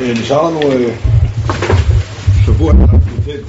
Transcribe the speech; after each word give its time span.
אה, 0.00 0.12
נשאר 0.20 0.50
לנו 0.50 0.60
אה, 0.62 0.94
שבוע 2.44 2.72
להתמודד, 2.72 3.42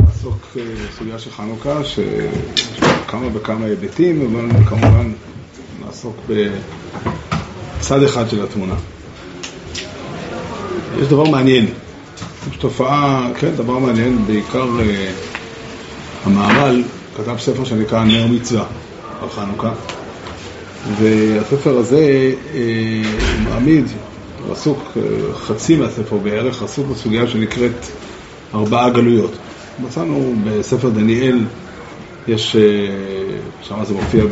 לעסוק 0.00 0.56
בסוגיה 0.88 1.18
של 1.18 1.30
חנוכה, 1.30 1.84
שיש 1.84 2.80
כמה 3.08 3.26
וכמה 3.32 3.66
היבטים, 3.66 4.36
אבל 4.36 4.64
כמובן 4.66 5.12
נעסוק 5.84 6.16
בצד 6.28 8.02
אחד 8.02 8.30
של 8.30 8.42
התמונה. 8.44 8.74
יש 11.00 11.08
דבר 11.08 11.24
מעניין, 11.24 11.66
יש 12.50 12.56
תופעה, 12.56 13.30
כן, 13.38 13.50
דבר 13.56 13.78
מעניין, 13.78 14.26
בעיקר 14.26 14.68
המהר"ל 16.24 16.82
כתב 17.16 17.36
ספר 17.38 17.64
שנקרא 17.64 18.04
נר 18.04 18.26
מצווה 18.26 18.64
על 19.22 19.28
חנוכה, 19.28 19.72
והספר 20.98 21.78
הזה 21.78 22.32
מעמיד 23.44 23.84
הוא 24.46 24.52
עסוק, 24.52 24.78
אה, 24.96 25.34
חצי 25.34 25.76
מהספר 25.76 26.16
בערך, 26.16 26.62
עסוק 26.62 26.86
בסוגיה 26.86 27.26
שנקראת 27.26 27.86
ארבעה 28.54 28.90
גלויות. 28.90 29.30
מצאנו 29.82 30.34
בספר 30.44 30.88
דניאל, 30.88 31.38
יש, 32.28 32.56
אה, 32.56 32.62
שם 33.62 33.84
זה 33.84 33.94
מופיע 33.94 34.24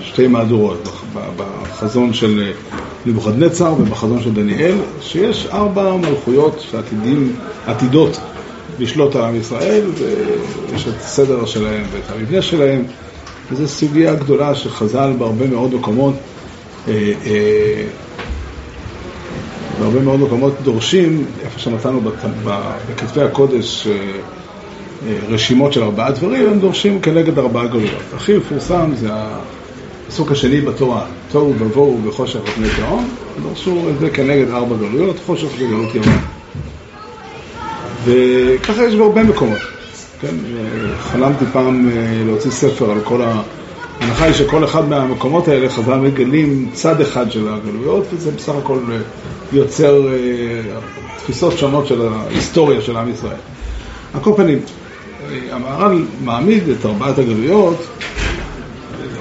בשתי 0.00 0.26
מהדורות, 0.26 0.88
בחזון 1.36 2.12
של 2.12 2.42
אה, 2.42 2.52
נבוכדנצר 3.06 3.74
ובחזון 3.78 4.22
של 4.22 4.34
דניאל, 4.34 4.74
שיש 5.00 5.46
ארבע 5.52 5.96
מלכויות 5.96 6.64
שעתידים, 6.70 7.36
עתידות 7.66 8.20
לשלוט 8.78 9.16
על 9.16 9.22
עם 9.22 9.36
ישראל, 9.36 9.84
ויש 9.98 10.88
את 10.88 11.00
הסדר 11.00 11.46
שלהם 11.46 11.82
ואת 11.92 12.10
המבנה 12.10 12.42
שלהם, 12.42 12.84
וזו 13.50 13.68
סוגיה 13.68 14.14
גדולה 14.14 14.54
שחז"ל 14.54 15.12
בהרבה 15.18 15.46
מאוד 15.46 15.74
מקומות 15.74 16.14
בהרבה 19.78 20.00
מאוד 20.00 20.20
מקומות 20.20 20.52
דורשים, 20.62 21.24
איפה 21.44 21.58
שמצאנו 21.58 22.00
בכתבי 22.90 23.22
הקודש 23.22 23.86
אה, 23.86 23.92
אה, 25.06 25.16
רשימות 25.28 25.72
של 25.72 25.82
ארבעה 25.82 26.10
דברים, 26.10 26.46
הם 26.46 26.58
דורשים 26.58 27.00
כנגד 27.00 27.38
ארבעה 27.38 27.66
גלויות. 27.66 28.02
הכי 28.16 28.36
מפורסם 28.36 28.90
זה 28.94 29.08
הפסוק 29.12 30.32
השני 30.32 30.60
בתורה, 30.60 31.04
תוהו 31.28 31.54
ובוהו 31.58 32.00
וחושך 32.04 32.40
ופני 32.42 32.68
תהום, 32.76 33.08
דורשו 33.42 33.90
את 33.90 33.98
זה 33.98 34.10
כנגד 34.10 34.50
ארבע 34.50 34.76
גלויות, 34.76 35.16
חושך 35.26 35.48
וגלות 35.58 35.94
ימין. 35.94 36.18
וככה 38.04 38.84
יש 38.84 38.94
בהרבה 38.94 39.22
מקומות. 39.22 39.73
כן? 40.24 40.36
חלמתי 41.00 41.44
פעם 41.52 41.88
אה, 41.88 42.22
להוציא 42.26 42.50
ספר 42.50 42.90
על 42.90 43.00
כל 43.04 43.22
ה... 43.22 43.42
ההנחה 44.00 44.24
היא 44.24 44.34
שכל 44.34 44.64
אחד 44.64 44.88
מהמקומות 44.88 45.48
האלה 45.48 45.68
חז"ל 45.68 45.96
מגלים 45.96 46.70
צד 46.72 47.00
אחד 47.00 47.30
של 47.32 47.48
הגלויות, 47.48 48.04
וזה 48.12 48.30
בסך 48.30 48.52
הכל 48.62 48.78
אה, 48.92 48.96
יוצר 49.52 50.08
אה, 50.08 50.60
תפיסות 51.16 51.58
שונות 51.58 51.86
של 51.86 52.08
ההיסטוריה 52.08 52.80
של 52.80 52.96
עם 52.96 53.10
ישראל. 53.10 53.36
על 54.14 54.20
כל 54.20 54.32
פנים, 54.36 54.58
אה, 54.58 55.38
המהר"ל 55.56 56.04
מעמיד 56.24 56.68
את 56.68 56.86
ארבעת 56.86 57.18
הגלויות, 57.18 57.86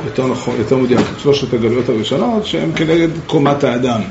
יותר 0.05 0.27
נכון, 0.27 0.55
יותר 0.57 0.77
מדויק, 0.77 0.99
את 0.99 1.19
שלושת 1.19 1.53
הגלויות 1.53 1.89
הראשונות, 1.89 2.45
שהן 2.45 2.69
כנגד 2.75 3.09
קומת 3.27 3.63
האדם. 3.63 4.01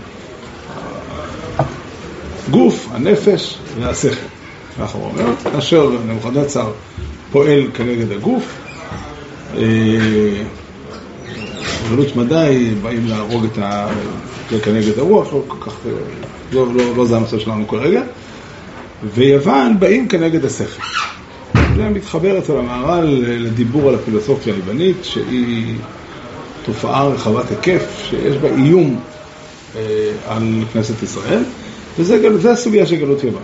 גוף, 2.50 2.88
הנפש 2.92 3.58
והשכל. 3.80 4.41
ככה 4.80 4.98
הוא 4.98 5.06
אומר, 5.06 5.36
כאשר 5.52 5.90
נבוכדנצר 6.06 6.72
פועל 7.32 7.62
כנגד 7.74 8.12
הגוף, 8.12 8.58
גלות 11.90 12.16
מדי, 12.16 12.74
באים 12.82 13.06
להרוג 13.06 13.44
את 13.44 13.58
ה... 13.58 13.88
כנגד 14.62 14.98
הרוח, 14.98 15.32
לא 15.32 15.42
כל 15.48 15.56
כך, 15.60 15.72
לא, 16.52 16.74
לא, 16.74 16.96
לא 16.96 17.06
זה 17.06 17.16
הנושא 17.16 17.38
שלנו 17.38 17.68
כרגע, 17.68 18.02
ויוון 19.14 19.80
באים 19.80 20.08
כנגד 20.08 20.44
השכל. 20.44 20.82
זה 21.76 21.88
מתחבר 21.88 22.38
אצל 22.38 22.56
המהר"ל 22.56 23.24
לדיבור 23.26 23.88
על 23.88 23.94
הפילוסופיה 23.94 24.54
היוונית, 24.54 24.96
שהיא 25.02 25.74
תופעה 26.64 27.06
רחבת 27.06 27.50
היקף, 27.50 27.82
שיש 28.10 28.36
בה 28.36 28.48
איום 28.48 29.00
אה, 29.76 29.80
על 30.28 30.64
כנסת 30.72 31.02
ישראל, 31.02 31.42
וזה 31.98 32.52
הסוגיה 32.52 32.86
של 32.86 32.96
גלות 32.96 33.24
יוון. 33.24 33.42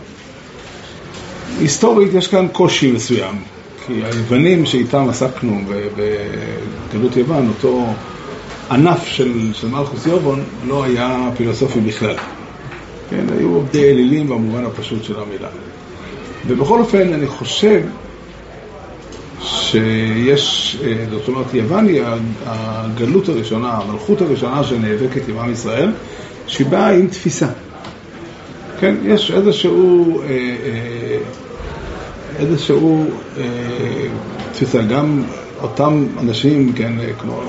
היסטורית 1.61 2.15
יש 2.15 2.29
כאן 2.29 2.47
קושי 2.53 2.93
מסוים, 2.93 3.35
כי 3.87 3.93
היוונים 3.93 4.67
שאיתם 4.67 5.09
עסקנו 5.09 5.61
בגלות 5.97 7.17
יוון, 7.17 7.49
אותו 7.49 7.87
ענף 8.71 9.07
של, 9.07 9.53
של 9.53 9.69
מלכוס 9.69 10.07
יובון 10.07 10.45
לא 10.67 10.85
היה 10.85 11.31
פילוסופי 11.37 11.81
בכלל. 11.81 12.17
כן, 13.11 13.25
היו 13.39 13.55
עובדי 13.55 13.91
אלילים 13.91 14.29
במובן 14.29 14.65
הפשוט 14.65 15.05
של 15.05 15.15
המילה. 15.21 15.49
ובכל 16.47 16.81
אופן, 16.81 17.13
אני 17.13 17.27
חושב 17.27 17.81
שיש, 19.43 20.77
אה, 20.85 21.05
זאת 21.11 21.29
אומרת, 21.29 21.55
יוון 21.55 21.89
היא 21.89 22.03
הגלות 22.47 23.29
הראשונה, 23.29 23.73
המלכות 23.73 24.21
הראשונה 24.21 24.65
שנאבקת 24.65 25.29
עם 25.29 25.39
עם 25.39 25.53
ישראל, 25.53 25.93
שהיא 26.47 26.67
באה 26.67 26.91
עם 26.91 27.07
תפיסה. 27.07 27.47
כן, 28.81 28.95
יש 29.05 29.31
איזשהו, 29.31 30.21
אה, 30.21 30.27
אה, 30.27 30.98
איזשהו 32.39 33.11
תפיסה, 34.53 34.83
גם 34.83 35.23
אותם 35.63 36.07
אנשים, 36.21 36.73
כן, 36.73 36.93
כמו 37.19 37.41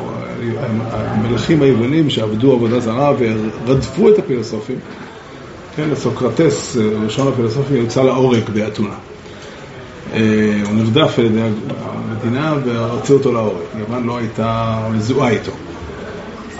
המלכים 0.92 1.62
היוונים 1.62 2.10
שעבדו 2.10 2.54
עבודה 2.54 2.80
זרה 2.80 3.14
ורדפו 3.20 4.10
את 4.10 4.20
הפילוסופים, 4.20 4.80
כן, 5.76 5.96
סוקרטס, 5.96 6.78
ראשון 7.04 7.28
הפילוסופים, 7.28 7.78
יוצא 7.78 8.04
להורג 8.04 8.50
באתונה. 8.54 8.96
אה, 10.14 10.20
הוא 10.66 10.76
נרדף 10.76 11.20
על 11.20 11.26
ידי 11.26 11.42
המדינה 11.80 12.56
ורצו 12.64 13.14
אותו 13.14 13.32
להורג. 13.32 13.62
יוון 13.80 14.04
לא 14.04 14.18
הייתה 14.18 14.80
מזוהה 14.94 15.30
איתו. 15.30 15.52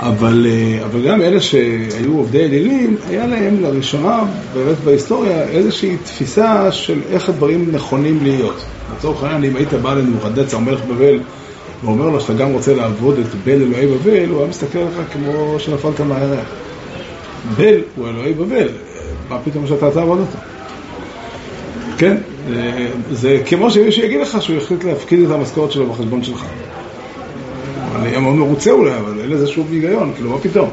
אבל, 0.02 0.48
אה, 0.50 0.86
אבל 0.86 1.02
גם 1.02 1.22
אלה 1.22 1.42
שהיו 1.42 2.18
עובדי 2.18 2.46
אלילים, 2.46 2.98
היה 3.08 3.28
להם 3.28 3.62
לראשונה 3.62 4.24
באמת 4.54 4.78
בהיסטוריה 4.84 5.44
איזושהי 5.44 5.98
תפיסה 5.98 6.72
של 6.72 7.00
איך 7.12 7.30
הדברים 7.30 7.72
נכונים 7.72 8.20
להיות. 8.24 8.66
לצורך 8.98 9.24
העניין, 9.24 9.44
אם 9.44 9.56
היית 9.56 9.74
בא 9.74 9.94
לנבוכדנצר, 9.94 10.60
מלך 10.60 10.82
בבל, 10.86 11.20
ואומר 11.84 12.10
לו 12.10 12.22
שאתה 12.22 12.34
גם 12.34 12.52
רוצה 12.52 12.74
לעבוד 12.74 13.20
את 13.20 13.36
בל 13.44 13.62
אלוהי 13.62 13.88
בבל, 13.88 14.30
הוא 14.30 14.40
היה 14.40 14.50
מסתכל 14.50 14.80
עליך 14.80 15.14
כמו 15.14 15.56
שנפלת 15.60 16.02
מהירח. 16.02 16.46
בל 17.58 17.80
הוא 17.96 18.08
אלוהי 18.08 18.34
בבל, 18.34 18.68
מה 19.30 19.40
פתאום 19.44 19.68
שאתה 19.68 19.92
תעבוד 19.92 20.20
אותו? 20.20 20.38
כן, 21.98 22.18
זה 23.12 23.42
כמו 23.46 23.72
שמישהו 23.72 24.04
יגיד 24.04 24.22
לך 24.22 24.42
שהוא 24.42 24.58
החליט 24.58 24.84
להפקיד 24.84 25.20
את 25.20 25.32
המשכורת 25.32 25.72
שלו 25.72 25.86
בחשבון 25.86 26.24
שלך. 26.24 26.46
אני 28.00 28.08
אהיה 28.10 28.20
מאוד 28.20 28.36
מרוצה 28.36 28.72
אולי, 28.72 28.98
אבל 28.98 29.20
אין 29.22 29.30
לזה 29.30 29.48
שום 29.48 29.68
היגיון, 29.72 30.12
כאילו, 30.16 30.30
מה 30.30 30.40
פתאום? 30.40 30.70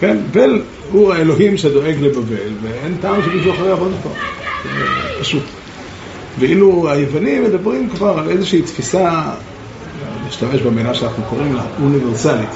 כן, 0.00 0.16
בל 0.32 0.62
הוא 0.92 1.12
האלוהים 1.12 1.56
שדואג 1.56 1.94
לבבל, 2.00 2.52
ואין 2.62 2.96
טעם 3.00 3.22
שמישהו 3.22 3.52
אחר 3.52 3.66
יעבוד 3.68 3.92
אותו. 3.92 4.14
פשוט. 5.20 5.42
ואילו 6.38 6.90
היוונים 6.90 7.44
מדברים 7.44 7.88
כבר 7.88 8.18
על 8.18 8.28
איזושהי 8.28 8.62
תפיסה 8.62 9.22
להשתמש 10.24 10.60
במילה 10.60 10.94
שאנחנו 10.94 11.22
קוראים 11.30 11.54
לה 11.54 11.62
אוניברסלית 11.82 12.48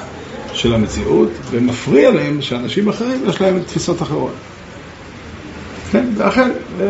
של 0.53 0.73
המציאות, 0.73 1.29
ומפריע 1.51 2.11
להם 2.11 2.41
שאנשים 2.41 2.89
אחרים 2.89 3.21
יש 3.29 3.41
להם 3.41 3.59
תפיסות 3.59 4.01
אחרות. 4.01 4.33
כן, 5.91 6.05
ואכן, 6.17 6.49
אה, 6.79 6.85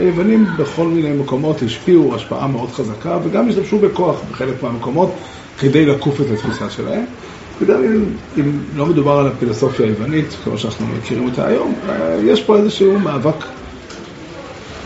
היוונים 0.00 0.46
בכל 0.56 0.86
מיני 0.86 1.10
מקומות 1.10 1.62
השפיעו 1.62 2.14
השפעה 2.14 2.46
מאוד 2.46 2.70
חזקה, 2.72 3.18
וגם 3.24 3.48
השתמשו 3.48 3.78
בכוח 3.78 4.16
בחלק 4.30 4.62
מהמקומות 4.62 5.14
כדי 5.60 5.86
לקוף 5.86 6.20
את 6.20 6.26
התפיסה 6.30 6.70
שלהם. 6.70 7.04
וגם 7.60 7.84
אם, 7.84 8.04
אם 8.40 8.58
לא 8.76 8.86
מדובר 8.86 9.12
על 9.12 9.26
הפילוסופיה 9.26 9.86
היוונית, 9.86 10.36
כמו 10.44 10.58
שאנחנו 10.58 10.86
מכירים 10.86 11.24
אותה 11.24 11.46
היום, 11.46 11.74
אה, 11.88 12.20
יש 12.24 12.42
פה 12.42 12.56
איזשהו 12.56 12.98
מאבק 12.98 13.44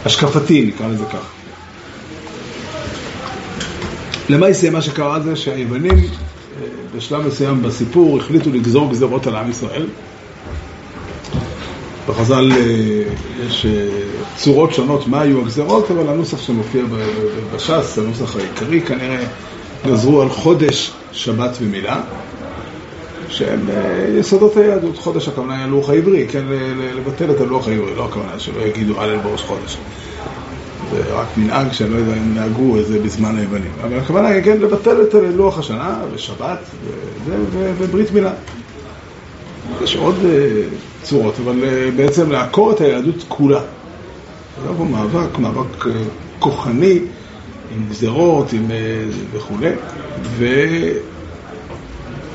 השקפתי, 0.04 0.66
נקרא 0.66 0.88
לזה 0.88 1.04
כך. 1.04 1.26
למעשה 4.28 4.70
מה 4.70 4.82
שקרה 4.82 5.20
זה 5.20 5.36
שהיוונים 5.36 5.98
אה, 5.98 6.66
בשלב 6.96 7.26
מסוים 7.26 7.62
בסיפור 7.62 8.18
החליטו 8.18 8.50
לגזור 8.50 8.90
גזרות 8.90 9.26
על 9.26 9.36
עם 9.36 9.50
ישראל. 9.50 9.86
בחז"ל 12.08 12.52
אה, 12.52 13.02
יש 13.46 13.66
צורות 14.36 14.74
שונות 14.74 15.06
מה 15.06 15.20
היו 15.20 15.40
הגזרות, 15.40 15.90
אבל 15.90 16.08
הנוסח 16.08 16.42
שמופיע 16.42 16.82
בש"ס, 17.54 17.98
הנוסח 17.98 18.36
העיקרי, 18.36 18.80
כנראה 18.80 19.24
גזרו 19.86 20.22
על 20.22 20.28
חודש, 20.28 20.92
שבת 21.12 21.56
ומילה, 21.60 22.00
שהם 23.28 23.60
יסודות 24.18 24.56
היהדות. 24.56 24.98
חודש 24.98 25.28
הכוונה 25.28 25.56
היא 25.56 25.64
הלוח 25.64 25.90
העברי, 25.90 26.26
כן, 26.28 26.44
לבטל 26.96 27.30
את 27.30 27.40
הלוח 27.40 27.68
העברי, 27.68 27.94
לא 27.96 28.04
הכוונה 28.04 28.38
שלא 28.38 28.60
יגידו 28.60 29.00
הלל 29.00 29.18
בראש 29.18 29.42
חודש. 29.42 29.78
זה 30.90 31.14
רק 31.14 31.26
מנהג 31.36 31.72
שאני 31.72 31.90
לא 31.90 31.96
יודע 31.96 32.12
אם 32.12 32.34
נהגו 32.34 32.78
את 32.78 32.86
זה 32.86 32.98
בזמן 32.98 33.36
היוונים. 33.38 33.70
אבל 33.82 33.98
הכוונה 33.98 34.28
היא 34.28 34.42
כן 34.42 34.58
לבטל 34.60 35.02
את 35.02 35.14
לוח 35.34 35.58
השנה 35.58 36.00
ושבת 36.14 36.58
וברית 37.78 38.12
מילה. 38.12 38.32
יש 39.82 39.96
עוד 39.96 40.16
צורות, 41.02 41.34
אבל 41.44 41.64
בעצם 41.96 42.30
לעקור 42.30 42.72
את 42.72 42.80
היהדות 42.80 43.24
כולה. 43.28 43.60
זה 44.62 44.68
לא 44.78 44.84
מאבק, 44.84 45.38
מאבק 45.38 45.86
כוחני, 46.38 46.98
עם 47.76 47.86
גזרות, 47.90 48.52
עם 48.52 48.70
וכולי, 49.32 49.70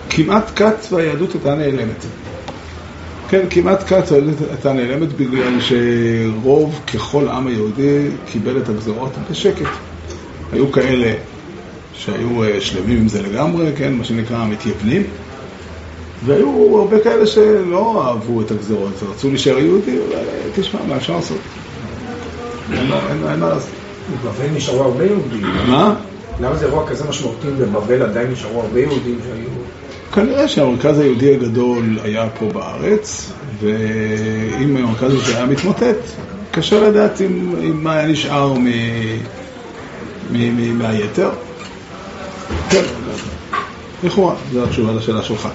וכמעט 0.07 0.51
כת 0.56 0.92
והיהדות 0.92 1.34
הייתה 1.34 1.56
נעלמת. 1.56 2.06
כן, 3.30 3.45
כמעט 3.50 3.84
כת 3.88 4.12
הייתה 4.50 4.74
נעלמת 4.74 5.13
בגלל 5.13 5.54
שרוב 5.62 6.81
ככל 6.94 7.28
העם 7.28 7.48
היהודי 7.48 8.07
קיבל 8.25 8.57
את 8.57 8.69
הגזרות 8.69 9.12
בשקט. 9.31 9.68
היו 10.51 10.72
כאלה 10.72 11.13
שהיו 11.94 12.44
אה, 12.44 12.62
שלמים 12.62 12.98
עם 12.98 13.07
זה 13.07 13.22
לגמרי, 13.22 13.72
כן, 13.78 13.94
מה 13.94 14.04
שנקרא 14.04 14.45
מתייוונים, 14.45 15.04
והיו 16.25 16.78
הרבה 16.80 17.00
כאלה 17.00 17.28
שלא 17.28 18.07
אהבו 18.07 18.42
את 18.42 18.51
הגזרות, 18.51 19.04
רצו 19.10 19.30
להישאר 19.30 19.60
יהודי, 19.60 19.98
אולי 19.98 20.22
תשמע, 20.56 20.80
מה 20.88 20.98
אפשר 20.98 21.16
לעשות? 21.16 21.39
אין 22.74 23.39
מה 23.39 23.50
לעשות. 23.50 23.76
בבבל 24.12 24.56
נשארו 24.56 24.83
הרבה 24.83 25.06
יהודים. 25.06 25.42
מה? 25.68 25.95
למה 26.39 26.56
זה 26.56 26.65
אירוע 26.65 26.88
כזה 26.88 27.09
משמעותי 27.09 27.48
בבבל 27.48 28.01
עדיין 28.01 28.31
נשארו 28.31 28.62
הרבה 28.62 28.80
יהודים 28.80 29.19
שהיו... 29.24 29.50
כנראה 30.13 30.48
שהמרכז 30.48 31.00
היהודי 31.00 31.36
הגדול 31.36 32.00
היה 32.04 32.30
פה 32.39 32.45
בארץ, 32.45 33.31
ואם 33.59 34.77
המרכז 34.77 35.13
הזה 35.13 35.38
היה 35.38 35.45
מתמוטט, 35.45 35.95
קשה 36.51 36.89
לדעת 36.89 37.21
אם, 37.21 37.56
אם 37.63 37.83
מה 37.83 37.94
היה 37.94 38.07
נשאר 38.07 38.54
מ, 38.54 38.65
מ, 40.31 40.57
מ, 40.57 40.77
מהיתר. 40.77 41.30
כן, 42.69 42.83
לכאורה, 44.03 44.36
זו 44.53 44.63
התשובה 44.63 44.94
לשאלה 44.94 45.24
שלך. 45.24 45.50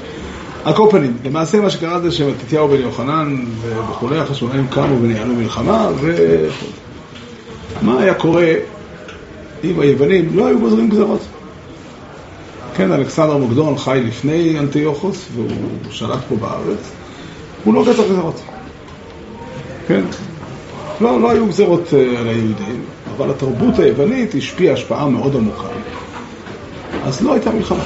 על 0.65 0.75
כל 0.75 0.87
פנים, 0.91 1.17
למעשה 1.25 1.61
מה 1.61 1.71
שקרה 1.71 2.01
זה 2.01 2.13
שמתתיהו 2.13 2.69
בן 2.69 2.81
יוחנן 2.81 3.45
וכולי, 3.91 4.19
החשמונאים 4.19 4.67
קמו 4.67 5.03
וניהלו 5.03 5.35
מלחמה, 5.35 5.89
ומה 7.83 8.01
היה 8.01 8.15
קורה 8.15 8.47
אם 9.65 9.81
היוונים 9.81 10.37
לא 10.37 10.47
היו 10.47 10.59
גוזרים 10.59 10.91
גזרות? 10.91 11.21
כן, 12.75 12.93
אלכסנדר 12.93 13.37
מוקדון 13.37 13.79
חי 13.79 14.03
לפני 14.05 14.59
אנטיוכוס, 14.59 15.27
והוא 15.35 15.49
שלט 15.91 16.19
פה 16.29 16.37
בארץ, 16.37 16.93
הוא 17.65 17.75
לא 17.75 17.85
גזר 17.85 18.09
גזרות. 18.09 18.41
כן, 19.89 20.03
לא, 21.01 21.21
לא 21.21 21.31
היו 21.31 21.47
גזרות 21.47 21.95
אה, 21.95 22.21
על 22.21 22.29
היהודים, 22.29 22.83
אבל 23.17 23.31
התרבות 23.31 23.79
היוונית 23.79 24.35
השפיעה 24.35 24.75
השפעה 24.75 25.09
מאוד 25.09 25.37
עמוקה. 25.37 25.69
אז 27.05 27.23
לא 27.23 27.33
הייתה 27.33 27.51
מלחמה. 27.51 27.85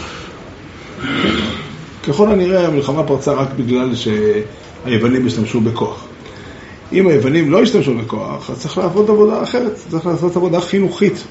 ככל 2.08 2.32
הנראה 2.32 2.66
המלחמה 2.66 3.02
פרצה 3.02 3.32
רק 3.32 3.48
בגלל 3.56 3.90
שהיוונים 3.94 5.26
השתמשו 5.26 5.60
בכוח. 5.60 6.04
אם 6.92 7.08
היוונים 7.08 7.50
לא 7.50 7.62
השתמשו 7.62 7.94
בכוח, 7.94 8.50
אז 8.50 8.60
צריך 8.60 8.78
לעבוד 8.78 9.10
עבודה 9.10 9.42
אחרת, 9.42 9.74
צריך 9.90 10.06
לעשות 10.06 10.36
עבודה 10.36 10.60
חינוכית. 10.60 11.24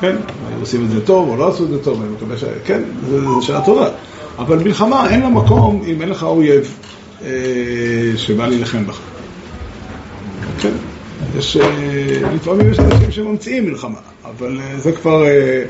כן, 0.00 0.16
היו 0.48 0.60
עושים 0.60 0.84
את 0.84 0.90
זה 0.90 1.06
טוב 1.06 1.28
או 1.28 1.36
לא 1.36 1.48
עשו 1.48 1.64
את 1.64 1.68
זה 1.68 1.84
טוב, 1.84 2.02
אני 2.02 2.12
מקווה 2.12 2.36
ש... 2.36 2.44
כן, 2.64 2.82
זו 3.10 3.42
שאלה 3.42 3.60
טובה. 3.60 3.88
אבל 4.38 4.58
מלחמה 4.58 5.10
אין 5.10 5.20
לה 5.20 5.28
מקום 5.28 5.82
אם 5.86 6.02
אין 6.02 6.08
לך 6.08 6.22
אויב 6.22 6.74
אה, 7.24 7.28
שבא 8.16 8.46
להילחם 8.46 8.86
בך. 8.86 8.98
כן, 10.60 10.72
יש, 11.38 11.56
אה, 11.56 12.32
לפעמים 12.34 12.70
יש 12.70 12.78
אנשים 12.78 13.10
שממציאים 13.10 13.64
מלחמה, 13.64 13.98
אבל 14.24 14.58
אה, 14.60 14.78
זה 14.78 14.92
כבר, 14.92 15.26
אה, 15.26 15.62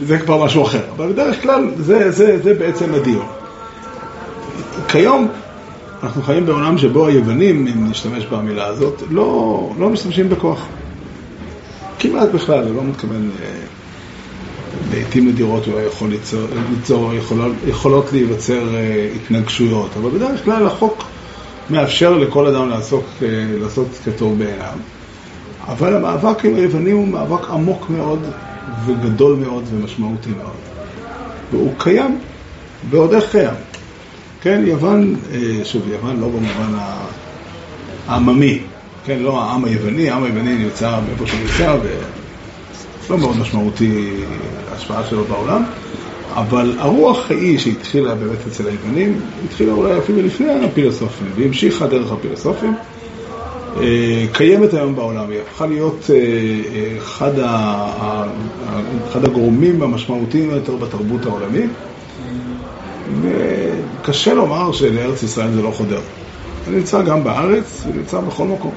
זה 0.00 0.18
כבר 0.18 0.44
משהו 0.44 0.62
אחר. 0.62 0.82
אבל 0.96 1.12
בדרך 1.12 1.42
כלל 1.42 1.70
זה, 1.76 2.10
זה, 2.10 2.38
זה 2.42 2.54
בעצם 2.54 2.94
הדיון. 2.94 3.26
כיום 4.88 5.28
אנחנו 6.02 6.22
חיים 6.22 6.46
בעולם 6.46 6.78
שבו 6.78 7.06
היוונים, 7.06 7.66
אם 7.66 7.90
נשתמש 7.90 8.26
במילה 8.26 8.66
הזאת, 8.66 9.02
לא, 9.10 9.70
לא 9.78 9.90
משתמשים 9.90 10.28
בכוח. 10.28 10.66
כמעט 11.98 12.28
בכלל, 12.28 12.58
אני 12.62 12.76
לא 12.76 12.84
מתכוון 12.84 13.30
אה, 13.42 13.48
לעיתים 14.92 15.28
נדירות 15.28 15.66
הוא 15.66 15.80
יכול 15.80 16.08
ליצור, 16.08 16.40
ליצור 16.70 17.14
יכולות, 17.14 17.52
יכולות 17.66 18.12
להיווצר 18.12 18.74
אה, 18.74 19.08
התנגשויות, 19.16 19.90
אבל 20.00 20.10
בדרך 20.10 20.44
כלל 20.44 20.66
החוק 20.66 21.04
מאפשר 21.70 22.18
לכל 22.18 22.46
אדם 22.46 22.68
לעסוק, 22.68 23.04
אה, 23.22 23.28
לעשות 23.60 23.86
כטוב 24.04 24.38
בעיניו. 24.38 24.78
אבל 25.66 25.94
המאבק 25.94 26.44
עם 26.44 26.54
היוונים 26.54 26.96
הוא 26.96 27.08
מאבק 27.08 27.50
עמוק 27.50 27.90
מאוד 27.90 28.20
וגדול 28.86 29.36
מאוד 29.36 29.64
ומשמעותי 29.70 30.30
מאוד. 30.30 30.56
והוא 31.50 31.72
קיים 31.78 32.18
ועוד 32.90 33.14
איך 33.14 33.30
קיים. 33.30 33.54
כן, 34.42 34.62
יוון, 34.66 35.14
אה, 35.32 35.64
שוב, 35.64 35.82
יוון 35.88 36.20
לא 36.20 36.28
במובן 36.28 36.78
העממי, 38.06 38.58
כן, 39.04 39.18
לא 39.18 39.42
העם 39.42 39.64
היווני, 39.64 40.10
העם 40.10 40.24
היווני 40.24 40.54
נמצא 40.54 40.98
מאיפה 41.08 41.26
שהוא 41.26 41.40
נמצא 41.40 41.76
ולא 43.08 43.18
מאוד 43.18 43.36
משמעותי 43.36 44.10
ההשפעה 44.72 45.04
שלו 45.06 45.24
בעולם, 45.24 45.62
אבל 46.34 46.74
הרוח 46.78 47.30
ההיא 47.30 47.58
שהתחילה 47.58 48.14
באמת 48.14 48.38
אצל 48.48 48.66
היוונים, 48.66 49.20
התחילה 49.44 49.72
אולי 49.72 49.98
אפילו 49.98 50.22
לפני 50.22 50.64
הפילוסופים, 50.64 51.26
והמשיכה 51.36 51.86
דרך 51.86 52.12
הפילוסופים, 52.12 52.74
אה, 53.80 54.24
קיימת 54.32 54.74
היום 54.74 54.96
בעולם, 54.96 55.30
היא 55.30 55.40
הפכה 55.40 55.66
להיות 55.66 56.10
אה, 56.14 56.98
אחד, 56.98 57.38
ה, 57.38 58.24
אחד 59.08 59.24
הגורמים 59.24 59.82
המשמעותיים 59.82 60.50
יותר 60.50 60.76
בתרבות 60.76 61.26
העולמית, 61.26 61.70
וקשה 64.08 64.34
לומר 64.34 64.72
שלארץ 64.72 65.22
ישראל 65.22 65.52
זה 65.52 65.62
לא 65.62 65.70
חודר. 65.70 66.00
זה 66.66 66.70
נמצא 66.70 67.02
גם 67.02 67.24
בארץ, 67.24 67.82
זה 67.84 67.90
נמצא 67.94 68.20
בכל 68.20 68.44
מקום. 68.44 68.72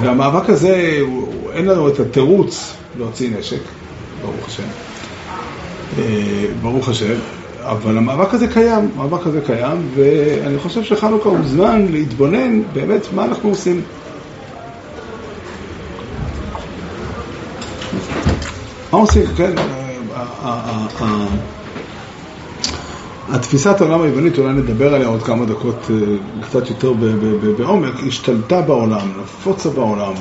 והמאבק 0.00 0.50
הזה, 0.50 1.00
אין 1.52 1.64
לנו 1.64 1.88
את 1.88 2.00
התירוץ 2.00 2.74
להוציא 2.98 3.30
נשק, 3.38 3.60
ברוך 4.22 4.46
השם. 4.46 4.62
אה, 5.98 6.46
ברוך 6.62 6.88
השם, 6.88 7.14
אבל 7.62 7.98
המאבק 7.98 8.34
הזה 8.34 8.48
קיים, 8.48 8.90
המאבק 8.96 9.26
הזה 9.26 9.40
קיים, 9.46 9.88
ואני 9.94 10.58
חושב 10.58 10.84
שחנוכה 10.84 11.28
הוא 11.28 11.38
זמן 11.44 11.86
להתבונן 11.90 12.62
באמת 12.72 13.02
מה 13.14 13.24
אנחנו 13.24 13.48
עושים. 13.48 13.82
מה 18.92 18.98
עושים, 18.98 19.26
כן? 19.36 19.52
אה, 23.30 23.34
אה, 23.34 23.38
התפיסת 23.38 23.80
העולם 23.80 24.02
היוונית, 24.02 24.38
אולי 24.38 24.52
נדבר 24.52 24.94
עליה 24.94 25.08
עוד 25.08 25.22
כמה 25.22 25.44
דקות 25.44 25.90
קצת 26.42 26.70
יותר 26.70 26.92
בעומק, 27.58 27.94
השתלטה 28.06 28.60
בעולם, 28.60 29.08
נפוצה 29.22 29.68
בעולם, 29.68 30.12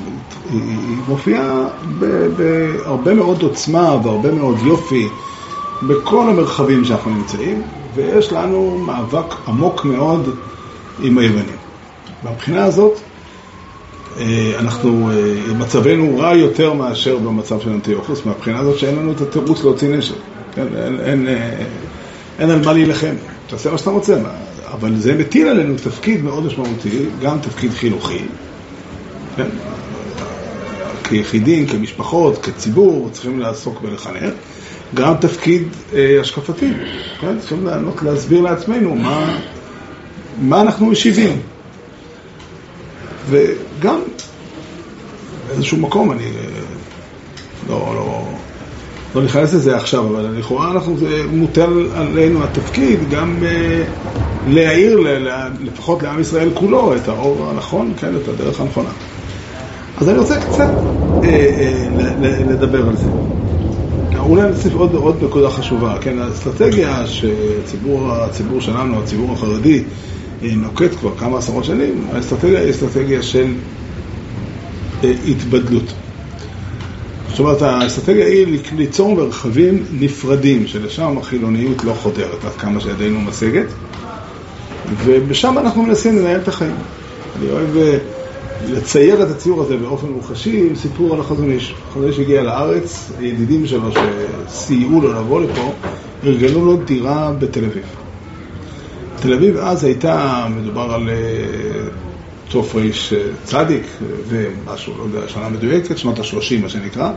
היא 0.51 0.97
מופיעה 1.07 1.67
בהרבה 1.99 3.13
מאוד 3.13 3.41
עוצמה 3.41 3.95
והרבה 4.03 4.31
מאוד 4.31 4.57
יופי. 4.63 5.07
בכל 5.87 6.29
המרחבים 6.29 6.85
שאנחנו 6.85 7.11
נמצאים, 7.11 7.61
ויש 7.95 8.31
לנו 8.31 8.77
מאבק 8.85 9.35
עמוק 9.47 9.85
מאוד 9.85 10.29
עם 11.01 11.17
היוונים. 11.17 11.55
מהבחינה 12.23 12.63
הזאת, 12.63 12.99
אה, 14.19 14.53
אנחנו, 14.59 15.09
אה, 15.11 15.53
מצבנו 15.53 16.17
רע 16.17 16.35
יותר 16.35 16.73
מאשר 16.73 17.17
במצב 17.17 17.59
של 17.59 17.69
אנטיוכוס, 17.69 18.25
מהבחינה 18.25 18.59
הזאת 18.59 18.77
שאין 18.77 18.95
לנו 18.95 19.11
את 19.11 19.21
התירוץ 19.21 19.63
להוציא 19.63 19.95
נשק. 19.97 20.15
כן? 20.55 20.67
אין, 20.75 20.99
אין, 20.99 21.27
אה, 21.27 21.63
אין 22.39 22.49
על 22.49 22.65
מה 22.65 22.73
להילחם, 22.73 23.15
תעשה 23.47 23.71
מה 23.71 23.77
שאתה 23.77 23.89
רוצה, 23.89 24.17
אבל 24.71 24.99
זה 24.99 25.15
מטיל 25.15 25.47
עלינו 25.47 25.75
תפקיד 25.83 26.23
מאוד 26.23 26.45
משמעותי, 26.45 27.05
גם 27.21 27.39
תפקיד 27.41 27.71
חינוכי, 27.71 28.19
כן? 29.35 29.47
כיחידים, 31.03 31.67
כמשפחות, 31.67 32.45
כציבור, 32.45 33.09
צריכים 33.11 33.39
לעסוק 33.39 33.83
ולחנך. 33.83 34.33
גם 34.93 35.13
תפקיד 35.21 35.63
אה, 35.93 36.17
השקפתי, 36.21 36.71
כן? 37.21 37.39
צריכים 37.39 37.65
לענות, 37.65 38.01
להסביר 38.01 38.41
לעצמנו 38.41 38.95
מה, 38.95 39.39
מה 40.41 40.61
אנחנו 40.61 40.85
משיבים. 40.85 41.41
וגם 43.29 44.01
באיזשהו 45.47 45.77
מקום, 45.77 46.11
אני 46.11 46.23
אה, 46.23 46.29
לא, 47.69 47.91
לא, 47.95 48.23
לא 49.15 49.23
נכנס 49.23 49.53
לזה 49.53 49.75
עכשיו, 49.75 50.07
אבל 50.07 50.37
לכאורה 50.37 50.71
אנחנו, 50.71 50.97
זה 50.97 51.23
מוטל 51.31 51.87
עלינו 51.93 52.43
התפקיד 52.43 53.09
גם 53.09 53.35
אה, 53.43 53.83
להעיר 54.47 54.99
ל, 54.99 55.27
לפחות 55.61 56.03
לעם 56.03 56.19
ישראל 56.19 56.49
כולו 56.53 56.95
את 56.95 57.07
האור 57.07 57.49
הנכון, 57.49 57.93
כן, 57.97 58.15
את 58.23 58.27
הדרך 58.27 58.59
הנכונה. 58.59 58.89
אז 59.97 60.09
אני 60.09 60.17
רוצה 60.17 60.39
קצת 60.39 60.71
אה, 61.23 61.29
אה, 61.29 62.43
לדבר 62.49 62.87
על 62.87 62.95
זה. 62.95 63.07
אולי 64.19 64.49
נוסיף 64.49 64.73
עוד, 64.73 64.95
עוד 64.95 65.23
נקודה 65.23 65.49
חשובה, 65.49 65.97
כן, 66.01 66.19
האסטרטגיה 66.19 67.07
שהציבור 67.07 68.61
שלנו, 68.61 68.99
הציבור 68.99 69.33
החרדי, 69.33 69.83
נוקט 70.41 70.95
כבר 70.99 71.11
כמה 71.17 71.37
עשרות 71.37 71.65
שנים, 71.65 72.07
האסטרטגיה 72.13 72.59
היא 72.59 72.71
אסטרטגיה 72.71 73.21
של 73.21 73.53
אה, 75.03 75.13
התבדלות. 75.27 75.93
זאת 77.29 77.39
אומרת, 77.39 77.61
האסטרטגיה 77.61 78.25
היא 78.25 78.59
ליצור 78.75 79.15
מרחבים 79.15 79.83
נפרדים, 79.91 80.67
שלשם 80.67 81.17
החילוניות 81.17 81.83
לא 81.83 81.93
חודרת 81.93 82.45
עד 82.45 82.51
כמה 82.51 82.79
שידינו 82.79 83.21
משגת, 83.21 83.65
ובשם 85.03 85.57
אנחנו 85.57 85.83
מנסים 85.83 86.17
לנהל 86.17 86.41
את 86.41 86.47
החיים. 86.47 86.75
אני 87.39 87.51
אוהב 87.51 87.77
אה, 87.77 87.97
לצייר 88.67 89.23
את 89.23 89.29
הציור 89.29 89.61
הזה 89.61 89.77
באופן 89.77 90.07
מוחשי 90.07 90.67
עם 90.69 90.75
סיפור 90.75 91.13
על 91.13 91.19
החזון 91.19 91.51
איש. 91.51 91.75
החזון 91.89 92.07
איש 92.07 92.19
הגיע 92.19 92.43
לארץ, 92.43 93.11
הידידים 93.19 93.67
שלו 93.67 93.89
שסייעו 94.47 95.01
לו 95.01 95.13
לבוא 95.13 95.41
לפה, 95.41 95.73
ארגנו 96.25 96.65
לו 96.65 96.77
דירה 96.77 97.31
בתל 97.39 97.65
אביב. 97.65 97.83
תל 99.21 99.33
אביב 99.33 99.57
אז 99.57 99.83
הייתה, 99.83 100.47
מדובר 100.55 100.93
על 100.93 101.09
תוף 102.49 102.75
ריש 102.75 103.13
צדיק 103.43 103.83
ומשהו, 104.27 104.93
לא 104.97 105.03
יודע, 105.03 105.27
שנה 105.27 105.49
מדויקת, 105.49 105.97
שנות 105.97 106.19
ה-30 106.19 106.61
מה 106.61 106.69
שנקרא. 106.69 107.11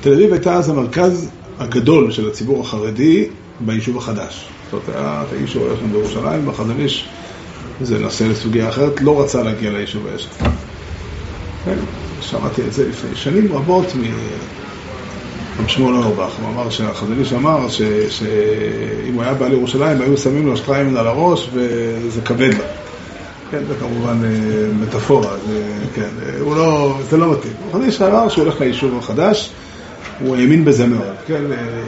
תל 0.00 0.12
אביב 0.12 0.32
הייתה 0.32 0.54
אז 0.54 0.68
המרכז 0.68 1.30
הגדול 1.58 2.10
של 2.10 2.28
הציבור 2.28 2.60
החרדי 2.60 3.28
ביישוב 3.60 3.96
החדש. 3.96 4.48
זאת 4.70 4.72
אומרת, 4.72 4.88
היה 4.88 5.24
היישוב 5.32 5.62
היה 5.66 5.76
שם 5.80 5.92
בירושלים, 5.92 6.46
בחזון 6.46 6.80
איש, 6.80 7.08
זה 7.80 7.98
נושא 7.98 8.24
לסוגיה 8.24 8.68
אחרת, 8.68 9.00
לא 9.00 9.22
רצה 9.22 9.42
להגיע 9.42 9.70
ליישוב 9.70 10.06
הישן. 10.06 10.28
כן, 11.64 11.76
שמעתי 12.20 12.62
את 12.62 12.72
זה 12.72 12.88
לפני 12.88 13.10
שנים 13.14 13.52
רבות 13.52 13.86
מרב 13.94 15.68
שמואל 15.68 15.94
אורבך, 15.94 16.32
הוא 16.42 16.48
אמר 16.48 16.70
שהחזון 16.70 17.20
איש 17.20 17.32
אמר 17.32 17.68
שאם 17.68 19.14
הוא 19.14 19.22
היה 19.22 19.34
בא 19.34 19.48
לירושלים 19.48 20.00
היו 20.00 20.16
שמים 20.16 20.46
לו 20.46 20.56
שטריימן 20.56 20.96
על 20.96 21.06
הראש 21.06 21.48
וזה 21.52 22.20
כבד 22.20 22.54
לה. 22.54 22.77
כן, 23.50 23.58
זה 23.68 23.74
כמובן 23.80 24.24
אה, 24.24 24.72
מטאפורה, 24.80 25.36
זה, 25.48 25.62
כן, 25.94 26.08
אה, 26.22 26.40
הוא 26.40 26.56
לא, 26.56 26.98
זה 27.10 27.16
לא 27.16 27.32
מתאים. 27.32 27.52
איש 27.84 28.02
אמר 28.02 28.28
שהוא 28.28 28.44
הולך 28.44 28.60
ליישוב 28.60 28.98
החדש 28.98 29.52
הוא 30.20 30.36
האמין 30.36 30.64
בזה 30.64 30.86
מאוד, 30.86 31.14
כן? 31.26 31.42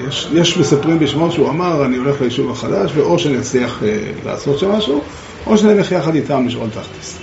יש, 0.09 0.29
יש 0.33 0.59
מספרים 0.59 0.99
בשמו 0.99 1.33
שהוא 1.33 1.49
אמר, 1.49 1.85
אני 1.85 1.97
הולך 1.97 2.21
ליישוב 2.21 2.51
החדש, 2.51 2.91
ואו 2.95 3.19
שאני 3.19 3.39
אצליח 3.39 3.83
אה, 3.83 3.99
לעשות 4.27 4.59
שם 4.59 4.71
משהו, 4.73 5.01
או 5.47 5.59
שאני 5.59 5.73
אלך 5.73 5.93
יחד 5.93 6.15
איתם 6.15 6.47
לשאול 6.47 6.69
תחתיס. 6.71 7.19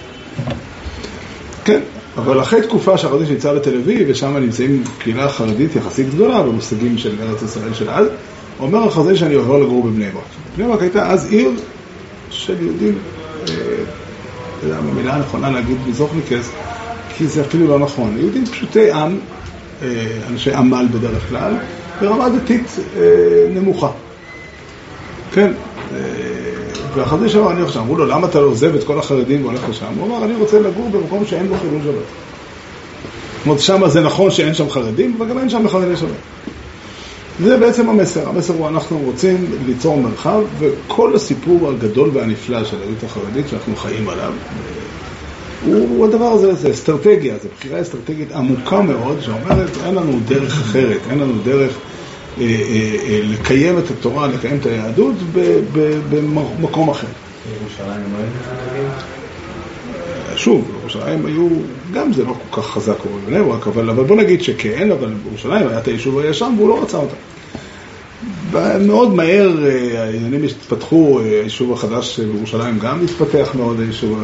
כן, 1.66 1.80
אבל 2.18 2.42
אחרי 2.42 2.62
תקופה 2.62 2.98
שהחרדי 2.98 3.34
נמצא 3.34 3.54
בתל 3.54 3.76
אביב, 3.76 4.08
ושם 4.08 4.38
נמצאים 4.38 4.84
קהילה 4.98 5.30
חרדית 5.30 5.76
יחסית 5.76 6.10
גדולה 6.10 6.44
במושגים 6.44 6.98
של 6.98 7.16
ארץ 7.22 7.42
ישראל 7.42 7.74
של 7.74 7.90
אז, 7.90 8.08
אומר 8.60 8.88
החרדי 8.88 9.18
שאני 9.18 9.34
עובר 9.34 9.58
לגור 9.58 9.84
בבני 9.84 10.10
ברק. 10.10 10.24
בני 10.58 10.68
ברק 10.68 10.82
הייתה 10.82 11.10
אז 11.10 11.32
עיר 11.32 11.52
של 12.30 12.56
יהודים, 12.62 12.98
אה, 13.50 13.54
אתה 14.58 14.66
יודע, 14.66 14.82
במילה 14.82 15.16
הנכונה 15.16 15.52
להגיד 15.52 15.78
מזוכניקס, 15.90 16.52
כי 17.18 17.28
זה 17.28 17.42
אפילו 17.42 17.68
לא 17.68 17.80
נכון. 17.80 18.18
יהודים 18.20 18.46
פשוטי 18.46 18.92
עם, 18.92 19.18
אה, 19.82 19.88
אנשי 20.30 20.54
עמל 20.54 20.88
בדרך 20.92 21.30
כלל, 21.30 21.54
ברמה 22.02 22.30
דתית 22.30 22.80
אה, 22.98 23.02
נמוכה. 23.54 23.90
כן, 25.34 25.52
אה, 25.94 26.00
והחזיר 26.96 27.28
שם, 27.28 27.48
אני 27.48 27.66
חושב, 27.66 27.80
אמרו 27.80 27.96
לו, 27.96 28.06
למה 28.06 28.28
אתה 28.28 28.42
לא 28.42 28.46
עוזב 28.46 28.76
את 28.76 28.84
כל 28.84 29.00
החרדים 29.00 29.46
והולך 29.46 29.70
לשם? 29.70 29.86
הוא 29.98 30.08
אמר, 30.08 30.26
אני 30.26 30.36
רוצה 30.36 30.60
לגור 30.60 30.90
במקום 30.90 31.26
שאין 31.26 31.48
בו 31.48 31.56
חילול 31.62 31.82
שבת. 31.84 31.94
זאת 31.94 33.46
אומרת, 33.46 33.60
שם 33.60 33.90
זה 33.90 34.02
נכון 34.02 34.32
שאין 34.32 34.54
שם 34.54 34.70
חרדים, 34.70 35.16
אבל 35.18 35.30
גם 35.30 35.38
אין 35.38 35.50
שם 35.50 35.68
חרדי 35.70 35.98
שבת. 35.98 36.37
זה 37.44 37.58
בעצם 37.58 37.90
המסר. 37.90 38.30
המסר 38.30 38.54
הוא, 38.54 38.68
אנחנו 38.68 39.00
רוצים 39.00 39.46
ליצור 39.66 40.02
מרחב, 40.02 40.42
וכל 40.60 41.16
הסיפור 41.16 41.70
הגדול 41.70 42.10
והנפלא 42.14 42.64
של 42.64 42.78
היהדות 42.78 43.04
החרדית 43.04 43.48
שאנחנו 43.48 43.76
חיים 43.76 44.10
עליו, 44.10 44.34
הוא 45.66 46.06
הדבר 46.06 46.26
הזה, 46.26 46.54
זה 46.54 46.72
אסטרטגיה, 46.72 47.36
זו 47.44 47.50
בחירה 47.58 47.82
אסטרטגית 47.82 48.32
עמוקה 48.32 48.82
מאוד, 48.82 49.22
שאומרת, 49.22 49.70
אין 49.86 49.96
לנו 49.96 50.20
דרך 50.28 50.62
אחרת, 50.62 51.00
אין 51.10 51.20
לנו 51.20 51.34
דרך 51.44 51.72
אה, 52.40 52.44
אה, 52.44 52.96
אה, 53.10 53.20
לקיים 53.24 53.78
את 53.78 53.92
התורה, 53.92 54.28
לקיים 54.28 54.58
את 54.62 54.66
היהדות 54.66 55.16
במקום 56.10 56.90
אחר. 56.90 57.08
ירושלים 57.62 58.04
לא 58.14 58.18
הייתה 58.18 59.18
שוב, 60.38 60.72
בירושלים 60.72 61.26
היו, 61.26 61.48
גם 61.94 62.14
זה 62.14 62.24
לא 62.24 62.36
כל 62.50 62.62
כך 62.62 62.68
חזק 62.68 62.94
כמו 63.02 63.12
בבני 63.18 63.44
ברק, 63.44 63.68
אבל, 63.68 63.90
אבל 63.90 64.04
בוא 64.04 64.16
נגיד 64.16 64.44
שכן, 64.44 64.92
אבל 64.92 65.14
בירושלים 65.24 65.68
היה 65.68 65.80
את 65.80 65.88
היישוב 65.88 66.20
הישן 66.20 66.54
והוא 66.58 66.70
לא 66.70 66.84
רצה 66.84 66.98
אותה. 66.98 67.16
מאוד 68.80 69.14
מהר 69.16 69.66
אה, 69.66 70.04
העניינים 70.04 70.44
התפתחו, 70.44 71.20
אה, 71.20 71.26
היישוב 71.26 71.74
החדש 71.74 72.20
בירושלים 72.20 72.80
גם 72.80 73.04
התפתח 73.04 73.52
מאוד, 73.56 73.80
היישוב, 73.80 74.20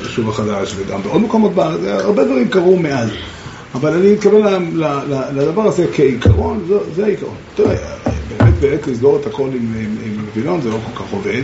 היישוב 0.00 0.28
החדש, 0.28 0.74
וגם 0.76 1.02
בעוד 1.02 1.20
מקומות 1.20 1.54
בארץ, 1.54 1.80
הרבה 1.84 2.24
דברים 2.24 2.48
קרו 2.48 2.76
מאז. 2.76 3.10
אבל 3.74 3.92
אני 3.92 4.12
מתכוון 4.12 4.80
לדבר 5.34 5.62
הזה 5.62 5.86
כעיקרון, 5.94 6.64
זה, 6.68 6.74
זה 6.96 7.04
העיקרון. 7.04 7.34
תראה, 7.54 7.76
באמת 8.38 8.54
בעת 8.60 8.86
לסגור 8.86 9.18
את 9.20 9.26
הכל 9.26 9.48
עם, 9.52 9.74
עם, 9.80 9.96
עם 10.04 10.24
וילון 10.34 10.60
זה 10.60 10.68
לא 10.68 10.78
כל 10.86 11.04
כך 11.04 11.12
עובד, 11.12 11.42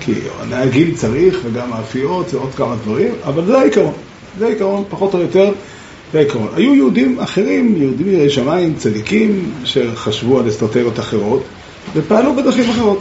כי 0.00 0.12
הנהגים 0.40 0.94
צריך 0.94 1.38
וגם 1.44 1.72
האפיות 1.72 2.28
זה 2.28 2.36
עוד 2.36 2.54
כמה 2.54 2.76
דברים, 2.84 3.12
אבל 3.24 3.46
זה 3.46 3.58
העיקרון. 3.58 3.92
זה 4.38 4.46
העיקרון, 4.46 4.84
פחות 4.88 5.14
או 5.14 5.20
יותר. 5.20 5.52
זה 6.12 6.18
העיקרון. 6.18 6.48
היו 6.56 6.74
יהודים 6.74 7.20
אחרים, 7.20 7.76
יהודים 7.76 8.08
יראי 8.08 8.30
שמיים, 8.30 8.74
צדיקים, 8.78 9.52
שחשבו 9.64 10.38
על 10.38 10.48
אסטרטגיות 10.48 10.98
אחרות, 10.98 11.42
ופעלו 11.94 12.36
בדרכים 12.36 12.70
אחרות. 12.70 12.98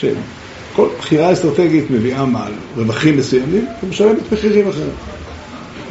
שכל 0.00 0.88
בחירה 0.98 1.32
אסטרטגית 1.32 1.90
מביאה 1.90 2.24
מעל 2.24 2.52
רווחים 2.76 3.16
מסוימים 3.16 3.66
ומשלמת 3.82 4.32
מחירים 4.32 4.68
אחרים. 4.68 4.90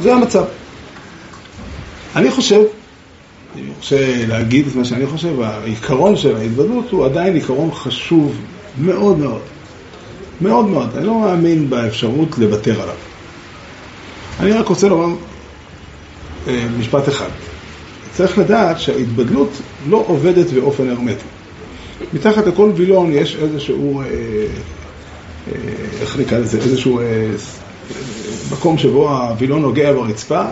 זה 0.00 0.14
המצב. 0.14 0.44
אני 2.16 2.30
חושב, 2.30 2.60
אני 3.54 3.62
רוצה 3.76 4.24
להגיד 4.28 4.66
את 4.66 4.76
מה 4.76 4.84
שאני 4.84 5.06
חושב, 5.06 5.40
העיקרון 5.40 6.16
של 6.16 6.36
ההתוודות 6.36 6.90
הוא 6.90 7.04
עדיין 7.04 7.34
עיקרון 7.34 7.70
חשוב 7.72 8.36
מאוד 8.78 9.18
מאוד. 9.18 9.40
מאוד 10.40 10.66
מאוד. 10.66 10.88
אני 10.96 11.06
לא 11.06 11.20
מאמין 11.20 11.70
באפשרות 11.70 12.38
לוותר 12.38 12.82
עליו. 12.82 12.94
אני 14.40 14.52
רק 14.52 14.68
רוצה 14.68 14.88
לומר 14.88 15.16
אה, 16.48 16.66
משפט 16.78 17.08
אחד. 17.08 17.28
צריך 18.12 18.38
לדעת 18.38 18.80
שההתבדלות 18.80 19.50
לא 19.88 20.04
עובדת 20.06 20.50
באופן 20.50 20.88
הרמטי. 20.88 21.24
מתחת 22.12 22.46
לכל 22.46 22.70
וילון 22.74 23.12
יש 23.12 23.36
איזשהו, 23.36 24.00
אה, 24.00 24.04
אה, 24.06 25.52
איך 26.00 26.18
נקרא 26.18 26.38
לזה, 26.38 26.58
איזשהו 26.58 27.00
מקום 28.52 28.78
שבו 28.78 29.10
הווילון 29.10 29.62
נוגע 29.62 29.92
ברצפה, 29.92 30.42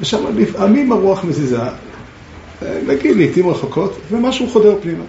ושם 0.00 0.24
לפעמים 0.36 0.92
הרוח 0.92 1.24
מזיזה, 1.24 1.58
נגיד 2.86 3.16
לעיתים 3.16 3.48
רחוקות, 3.48 3.98
ומשהו 4.10 4.48
חודר 4.48 4.74
פנימה. 4.82 5.04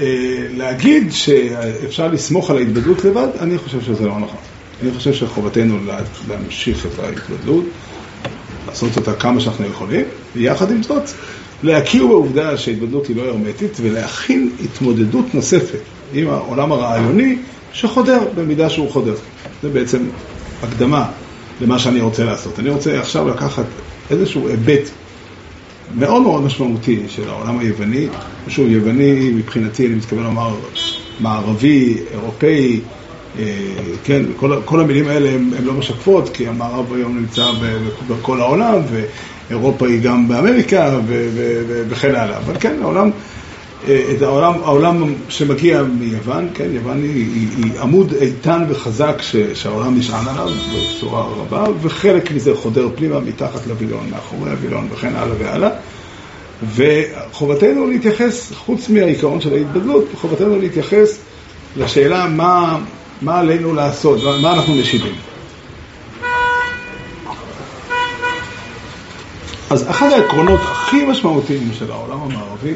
ולהגיד 0.00 1.12
שאפשר 1.12 2.08
לסמוך 2.08 2.50
על 2.50 2.56
ההתבדלות 2.56 3.04
לבד, 3.04 3.28
אני 3.40 3.58
חושב 3.58 3.80
שזה 3.80 4.06
לא 4.06 4.18
נכון. 4.18 4.40
אני 4.82 4.92
חושב 4.92 5.12
שחובתנו 5.12 5.78
להמשיך 6.28 6.86
את 6.86 6.98
ההתבדלות. 6.98 7.64
לעשות 8.66 8.96
אותה 8.96 9.14
כמה 9.14 9.40
שאנחנו 9.40 9.66
יכולים, 9.66 10.04
ויחד 10.36 10.70
עם 10.70 10.82
זאת, 10.82 11.02
להכיר 11.62 12.06
בעובדה 12.06 12.56
שההתבדלות 12.56 13.06
היא 13.06 13.16
לא 13.16 13.22
הרמטית, 13.22 13.76
ולהכין 13.80 14.50
התמודדות 14.64 15.34
נוספת 15.34 15.78
עם 16.12 16.28
העולם 16.28 16.72
הרעיוני 16.72 17.38
שחודר 17.72 18.20
במידה 18.34 18.70
שהוא 18.70 18.90
חודר. 18.90 19.14
זה 19.62 19.68
בעצם 19.68 20.06
הקדמה 20.62 21.06
למה 21.60 21.78
שאני 21.78 22.00
רוצה 22.00 22.24
לעשות. 22.24 22.58
אני 22.58 22.70
רוצה 22.70 23.00
עכשיו 23.00 23.28
לקחת 23.28 23.64
איזשהו 24.10 24.48
היבט 24.48 24.88
מאוד 25.94 26.22
מאוד 26.22 26.42
משמעותי 26.42 27.02
של 27.08 27.28
העולם 27.28 27.58
היווני, 27.58 28.08
שוב, 28.48 28.68
יווני 28.68 29.30
מבחינתי, 29.30 29.86
אני 29.86 29.94
מתכוון 29.94 30.24
לומר 30.24 30.54
מערבי, 31.20 31.98
אירופאי, 32.12 32.80
כן, 34.04 34.22
כל, 34.36 34.60
כל 34.64 34.80
המילים 34.80 35.08
האלה 35.08 35.30
הן 35.30 35.64
לא 35.64 35.72
משקפות, 35.72 36.28
כי 36.28 36.48
המערב 36.48 36.92
היום 36.94 37.18
נמצא 37.18 37.44
בכל 38.08 38.40
העולם, 38.40 38.80
ואירופה 38.90 39.88
היא 39.88 40.00
גם 40.00 40.28
באמריקה 40.28 40.98
וכן 41.88 42.14
הלאה. 42.14 42.38
אבל 42.38 42.54
כן, 42.60 42.76
העולם, 42.82 43.10
אה, 43.88 44.02
את 44.16 44.22
העולם, 44.22 44.54
העולם 44.64 45.14
שמגיע 45.28 45.82
מיוון, 45.82 46.48
כן, 46.54 46.68
יוון 46.72 47.02
היא, 47.02 47.26
היא, 47.34 47.48
היא 47.56 47.80
עמוד 47.80 48.12
איתן 48.20 48.64
וחזק 48.68 49.22
ש, 49.22 49.36
שהעולם 49.36 49.98
נשען 49.98 50.28
עליו 50.28 50.48
בצורה 50.74 51.22
רבה, 51.22 51.64
וחלק 51.82 52.32
מזה 52.32 52.54
חודר 52.54 52.88
פנימה 52.96 53.20
מתחת 53.20 53.66
לווילון, 53.66 54.10
מאחורי 54.10 54.50
הווילון 54.50 54.88
וכן 54.92 55.16
הלאה 55.16 55.34
והלאה. 55.38 55.70
וחובתנו 56.74 57.86
להתייחס, 57.86 58.52
חוץ 58.52 58.88
מהעיקרון 58.88 59.40
של 59.40 59.54
ההתבדלות, 59.54 60.04
חובתנו 60.14 60.58
להתייחס 60.58 61.18
לשאלה 61.76 62.28
מה, 62.28 62.78
מה 63.22 63.38
עלינו 63.38 63.74
לעשות, 63.74 64.18
מה 64.42 64.52
אנחנו 64.52 64.74
משיבים. 64.74 65.14
אז 69.70 69.90
אחד 69.90 70.08
העקרונות 70.12 70.60
הכי 70.62 71.04
משמעותיים 71.04 71.70
של 71.78 71.92
העולם 71.92 72.20
המערבי, 72.20 72.74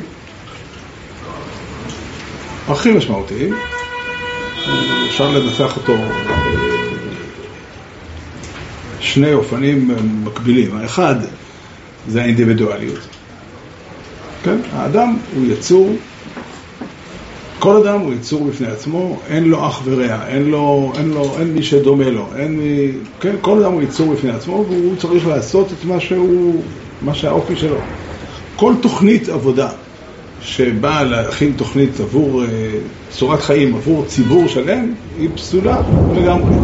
הכי 2.68 2.92
משמעותיים, 2.92 3.54
אפשר 5.08 5.30
לנסח 5.30 5.76
אותו 5.76 5.96
שני 9.00 9.32
אופנים 9.32 9.90
מקבילים. 10.24 10.76
האחד 10.76 11.14
זה 12.08 12.22
האינדיבידואליות. 12.22 13.00
כן? 14.42 14.56
האדם 14.72 15.16
הוא 15.34 15.46
יצור 15.46 15.96
כל 17.60 17.76
אדם 17.76 18.00
הוא 18.00 18.14
יצור 18.14 18.44
בפני 18.44 18.66
עצמו, 18.66 19.16
אין 19.28 19.44
לו 19.44 19.66
אח 19.66 19.82
ורע, 19.84 20.26
אין 20.28 20.44
לו, 20.50 20.92
אין 20.98 21.10
לו, 21.10 21.38
אין 21.38 21.54
מי 21.54 21.62
שדומה 21.62 22.10
לו, 22.10 22.26
אין 22.36 22.56
מי, 22.56 22.92
כן, 23.20 23.34
כל 23.40 23.58
אדם 23.58 23.72
הוא 23.72 23.82
יצור 23.82 24.12
בפני 24.12 24.30
עצמו 24.30 24.64
והוא 24.68 24.96
צריך 24.96 25.26
לעשות 25.26 25.66
את 25.72 25.84
מה 25.84 26.00
שהוא, 26.00 26.62
מה 27.02 27.14
שהאופי 27.14 27.56
שלו. 27.56 27.76
כל 28.56 28.74
תוכנית 28.80 29.28
עבודה 29.28 29.68
שבאה 30.42 31.04
להכין 31.04 31.52
תוכנית 31.56 32.00
עבור 32.00 32.42
אה, 32.42 32.48
צורת 33.10 33.42
חיים, 33.42 33.74
עבור 33.74 34.04
ציבור 34.06 34.48
שלם, 34.48 34.92
היא 35.18 35.28
פסולה 35.34 35.80
לגמרי. 36.14 36.54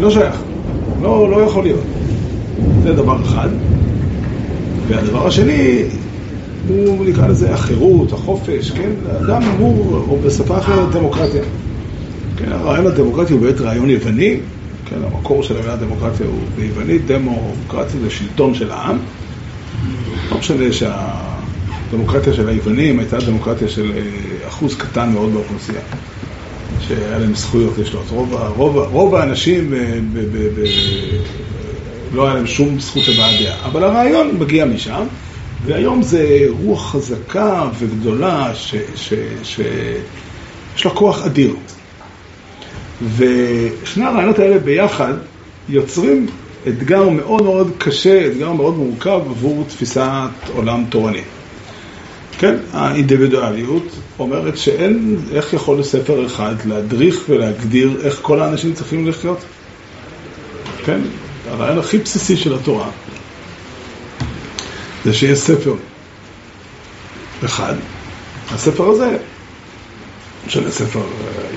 לא 0.00 0.10
שייך, 0.10 0.36
לא, 1.02 1.30
לא 1.30 1.36
יכול 1.36 1.62
להיות. 1.62 1.84
זה 2.82 2.92
דבר 2.92 3.22
אחד. 3.22 3.48
והדבר 4.88 5.26
השני, 5.26 5.84
הוא 6.70 7.06
נקרא 7.06 7.26
לזה 7.26 7.54
החירות, 7.54 8.12
החופש, 8.12 8.70
כן? 8.70 8.90
האדם 9.10 9.42
אמור, 9.42 10.04
או 10.08 10.18
בשפה 10.24 10.58
אחרת, 10.58 10.90
דמוקרטיה. 10.90 11.42
כן, 12.36 12.52
הרעיון 12.52 12.86
הדמוקרטי 12.86 13.32
הוא 13.32 13.40
באמת 13.40 13.60
רעיון 13.60 13.90
יווני, 13.90 14.40
כן, 14.86 14.96
המקור 15.04 15.42
של 15.42 15.56
המילה 15.56 15.76
דמוקרטיה 15.76 16.26
הוא 16.26 16.38
ביוונית, 16.56 17.06
דמוקרטיה 17.06 18.00
זה 18.00 18.10
שלטון 18.10 18.54
של 18.54 18.70
העם. 18.70 18.98
לא 20.30 20.38
משנה 20.38 20.64
שהדמוקרטיה 20.72 22.32
של 22.32 22.48
היוונים 22.48 22.98
הייתה 22.98 23.18
דמוקרטיה 23.18 23.68
של 23.68 23.92
אה, 23.96 24.48
אחוז 24.48 24.76
קטן 24.76 25.12
מאוד 25.12 25.32
באוכלוסייה, 25.32 25.80
שהיה 26.80 27.18
להם 27.18 27.34
זכויות 27.34 27.78
לשלוט. 27.78 28.10
רוב, 28.10 28.34
רוב, 28.56 28.76
רוב 28.76 29.14
האנשים 29.14 29.70
ב, 29.70 29.74
ב, 30.12 30.18
ב, 30.18 30.60
ב, 30.60 30.64
לא 32.14 32.26
היה 32.26 32.34
להם 32.34 32.46
שום 32.46 32.80
זכות 32.80 33.02
דעה, 33.16 33.64
אבל 33.64 33.84
הרעיון 33.84 34.36
מגיע 34.38 34.64
משם. 34.64 35.06
והיום 35.64 36.02
זה 36.02 36.46
רוח 36.62 36.92
חזקה 36.92 37.68
וגדולה 37.78 38.52
שיש 39.44 40.84
לה 40.84 40.90
כוח 40.90 41.26
אדיר. 41.26 41.54
ושני 43.16 44.04
הרעיונות 44.04 44.38
האלה 44.38 44.58
ביחד 44.58 45.12
יוצרים 45.68 46.26
אתגר 46.68 47.08
מאוד 47.08 47.42
מאוד 47.42 47.70
קשה, 47.78 48.26
אתגר 48.26 48.52
מאוד 48.52 48.76
מורכב 48.76 49.20
עבור 49.30 49.64
תפיסת 49.68 50.28
עולם 50.54 50.84
תורני. 50.88 51.22
כן, 52.38 52.54
האינדיבידואליות 52.72 53.86
אומרת 54.18 54.58
שאין, 54.58 55.16
איך 55.32 55.52
יכול 55.52 55.82
ספר 55.82 56.26
אחד 56.26 56.54
להדריך 56.64 57.24
ולהגדיר 57.28 58.00
איך 58.04 58.18
כל 58.22 58.40
האנשים 58.40 58.72
צריכים 58.72 59.08
לחיות? 59.08 59.38
כן, 60.84 61.00
הרעיון 61.50 61.78
הכי 61.78 61.98
בסיסי 61.98 62.36
של 62.36 62.54
התורה 62.54 62.90
זה 65.04 65.14
שיש 65.14 65.38
ספר 65.38 65.74
אחד. 67.44 67.74
הספר 68.50 68.88
הזה, 68.88 69.16
משנה 70.46 70.70
ספר 70.70 71.00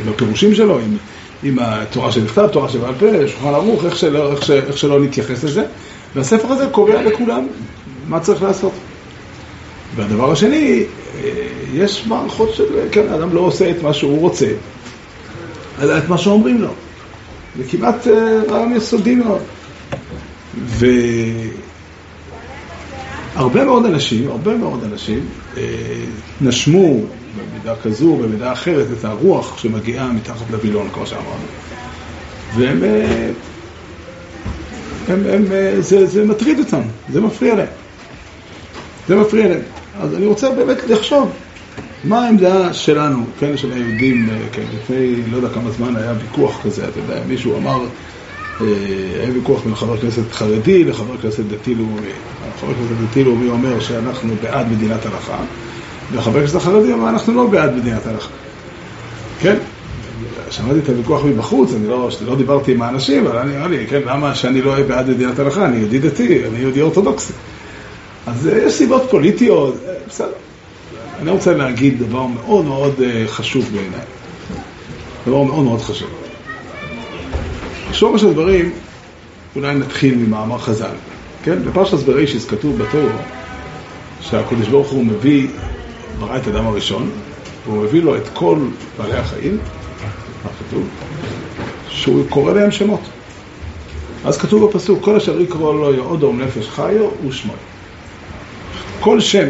עם 0.01 0.09
הפירושים 0.09 0.55
שלו, 0.55 0.79
עם, 0.79 0.97
עם 1.43 1.59
התורה 1.61 2.11
שנכתב, 2.11 2.47
תורה 2.47 2.69
שבעל 2.69 2.93
פה, 2.99 3.05
שולחן 3.27 3.47
ערוך, 3.47 3.85
איך 3.85 3.97
שלא, 3.97 4.31
איך, 4.31 4.45
ש, 4.45 4.51
איך 4.51 4.77
שלא 4.77 4.99
נתייחס 4.99 5.43
לזה, 5.43 5.63
והספר 6.15 6.47
הזה 6.47 6.67
קובע 6.71 7.01
לכולם 7.01 7.47
מה 8.07 8.19
צריך 8.19 8.43
לעשות. 8.43 8.71
והדבר 9.95 10.31
השני, 10.31 10.83
יש 11.73 12.05
מערכות 12.07 12.53
של, 12.53 12.63
כן, 12.91 13.07
האדם 13.09 13.33
לא 13.33 13.39
עושה 13.39 13.71
את 13.71 13.83
מה 13.83 13.93
שהוא 13.93 14.19
רוצה, 14.19 14.47
אלא 15.81 15.97
את 15.97 16.09
מה 16.09 16.17
שאומרים 16.17 16.61
לו. 16.61 16.69
זה 17.57 17.63
כמעט 17.69 18.07
אה, 18.07 18.41
רעיון 18.49 18.75
יסודי 18.75 19.15
מאוד. 19.15 19.41
הרבה 23.35 23.65
מאוד 23.65 23.85
אנשים, 23.85 24.27
הרבה 24.29 24.57
מאוד 24.57 24.83
אנשים 24.83 25.19
אה, 25.57 25.63
נשמו 26.41 27.01
במידה 27.37 27.75
כזו 27.83 28.09
או 28.09 28.17
במידה 28.17 28.51
אחרת 28.53 28.87
את 28.99 29.05
הרוח 29.05 29.57
שמגיעה 29.57 30.11
מתחת 30.11 30.51
לווילון, 30.51 30.89
כמו 30.93 31.07
שאמרנו. 31.07 31.45
והם, 32.55 32.83
אה, 32.83 33.29
הם, 35.07 35.23
הם, 35.29 35.45
אה, 35.51 35.75
זה, 35.81 36.05
זה 36.05 36.25
מטריד 36.25 36.59
אותם, 36.59 36.81
זה 37.09 37.21
מפריע 37.21 37.55
להם. 37.55 37.67
זה 39.07 39.15
מפריע 39.15 39.47
להם. 39.47 39.61
אז 39.99 40.15
אני 40.15 40.25
רוצה 40.25 40.49
באמת 40.51 40.77
לחשוב, 40.89 41.31
מה 42.03 42.25
העמדה 42.25 42.73
שלנו, 42.73 43.25
כן, 43.39 43.57
של 43.57 43.71
היהודים, 43.71 44.29
כן, 44.51 44.63
לפני 44.75 45.15
לא 45.31 45.37
יודע 45.37 45.49
כמה 45.49 45.71
זמן 45.71 45.95
היה 45.95 46.13
ויכוח 46.21 46.61
כזה, 46.63 46.87
אתה 46.87 46.99
יודע, 46.99 47.21
מישהו 47.27 47.57
אמר 47.57 47.85
היה 48.59 49.33
ויכוח 49.33 49.61
בין 49.63 49.75
חבר 49.75 49.97
כנסת 49.97 50.31
חרדי 50.31 50.83
לחבר 50.83 51.17
כנסת 51.17 51.43
דתי-לאומי. 51.43 52.11
חבר 52.59 52.73
כנסת 52.73 53.09
דתי-לאומי 53.09 53.49
אומר 53.49 53.79
שאנחנו 53.79 54.35
בעד 54.41 54.71
מדינת 54.71 55.05
הלכה, 55.05 55.37
וחבר 56.11 56.41
כנסת 56.41 56.55
החרדי 56.55 56.93
אומר 56.93 57.09
אנחנו 57.09 57.33
לא 57.33 57.47
בעד 57.47 57.75
מדינת 57.75 58.07
הלכה. 58.07 58.29
כן? 59.39 59.55
שמעתי 60.49 60.79
את 60.79 60.89
הוויכוח 60.89 61.25
מבחוץ, 61.25 61.73
אני 61.73 61.87
לא, 61.87 62.09
לא 62.25 62.35
דיברתי 62.35 62.71
עם 62.71 62.81
האנשים, 62.81 63.27
אבל 63.27 63.43
נראה 63.43 63.67
לי, 63.67 63.87
כן, 63.87 64.01
למה 64.05 64.35
שאני 64.35 64.61
לא 64.61 64.73
אהיה 64.73 64.83
בעד 64.83 65.09
מדינת 65.09 65.39
הלכה? 65.39 65.65
אני 65.65 65.77
יהודי 65.77 65.99
דתי, 65.99 66.45
אני 66.47 66.59
יהודי 66.59 66.81
אורתודוקסי. 66.81 67.33
אז 68.27 68.47
אה, 68.47 68.57
יש 68.57 68.73
סיבות 68.73 69.03
פוליטיות, 69.09 69.75
אה, 69.87 69.93
בסדר. 70.09 70.31
אני 71.21 71.31
רוצה 71.31 71.53
להגיד 71.53 71.99
דבר 71.99 72.25
מאוד 72.25 72.65
מאוד 72.65 72.93
חשוב 73.27 73.69
בעיניי. 73.73 73.99
דבר 75.27 75.43
מאוד 75.43 75.63
מאוד 75.63 75.81
חשוב. 75.81 76.22
שורש 77.93 78.23
הדברים, 78.23 78.71
אולי 79.55 79.75
נתחיל 79.75 80.15
ממאמר 80.15 80.57
חז"ל, 80.57 80.95
כן? 81.43 81.63
בפרשת 81.65 81.97
בראשיס 81.97 82.45
כתוב 82.45 82.77
בתור 82.77 83.09
שהקדוש 84.21 84.67
ברוך 84.67 84.89
הוא 84.89 85.05
מביא, 85.05 85.47
ברא 86.19 86.37
את 86.37 86.47
אדם 86.47 86.67
הראשון, 86.67 87.09
והוא 87.65 87.83
מביא 87.83 88.01
לו 88.01 88.17
את 88.17 88.29
כל 88.33 88.57
בעלי 88.97 89.17
החיים, 89.17 89.57
מה 90.43 90.49
כתוב? 90.59 90.87
שהוא 91.89 92.25
קורא 92.29 92.53
להם 92.53 92.71
שמות. 92.71 93.01
אז 94.25 94.37
כתוב 94.37 94.69
בפסוק, 94.69 95.03
כל 95.03 95.15
אשר 95.15 95.41
יקרוא 95.41 95.73
לו 95.73 95.93
יעודום 95.93 96.41
נפש 96.41 96.69
חיו 96.69 97.09
ושמו. 97.27 97.53
כל 98.99 99.19
שם 99.19 99.47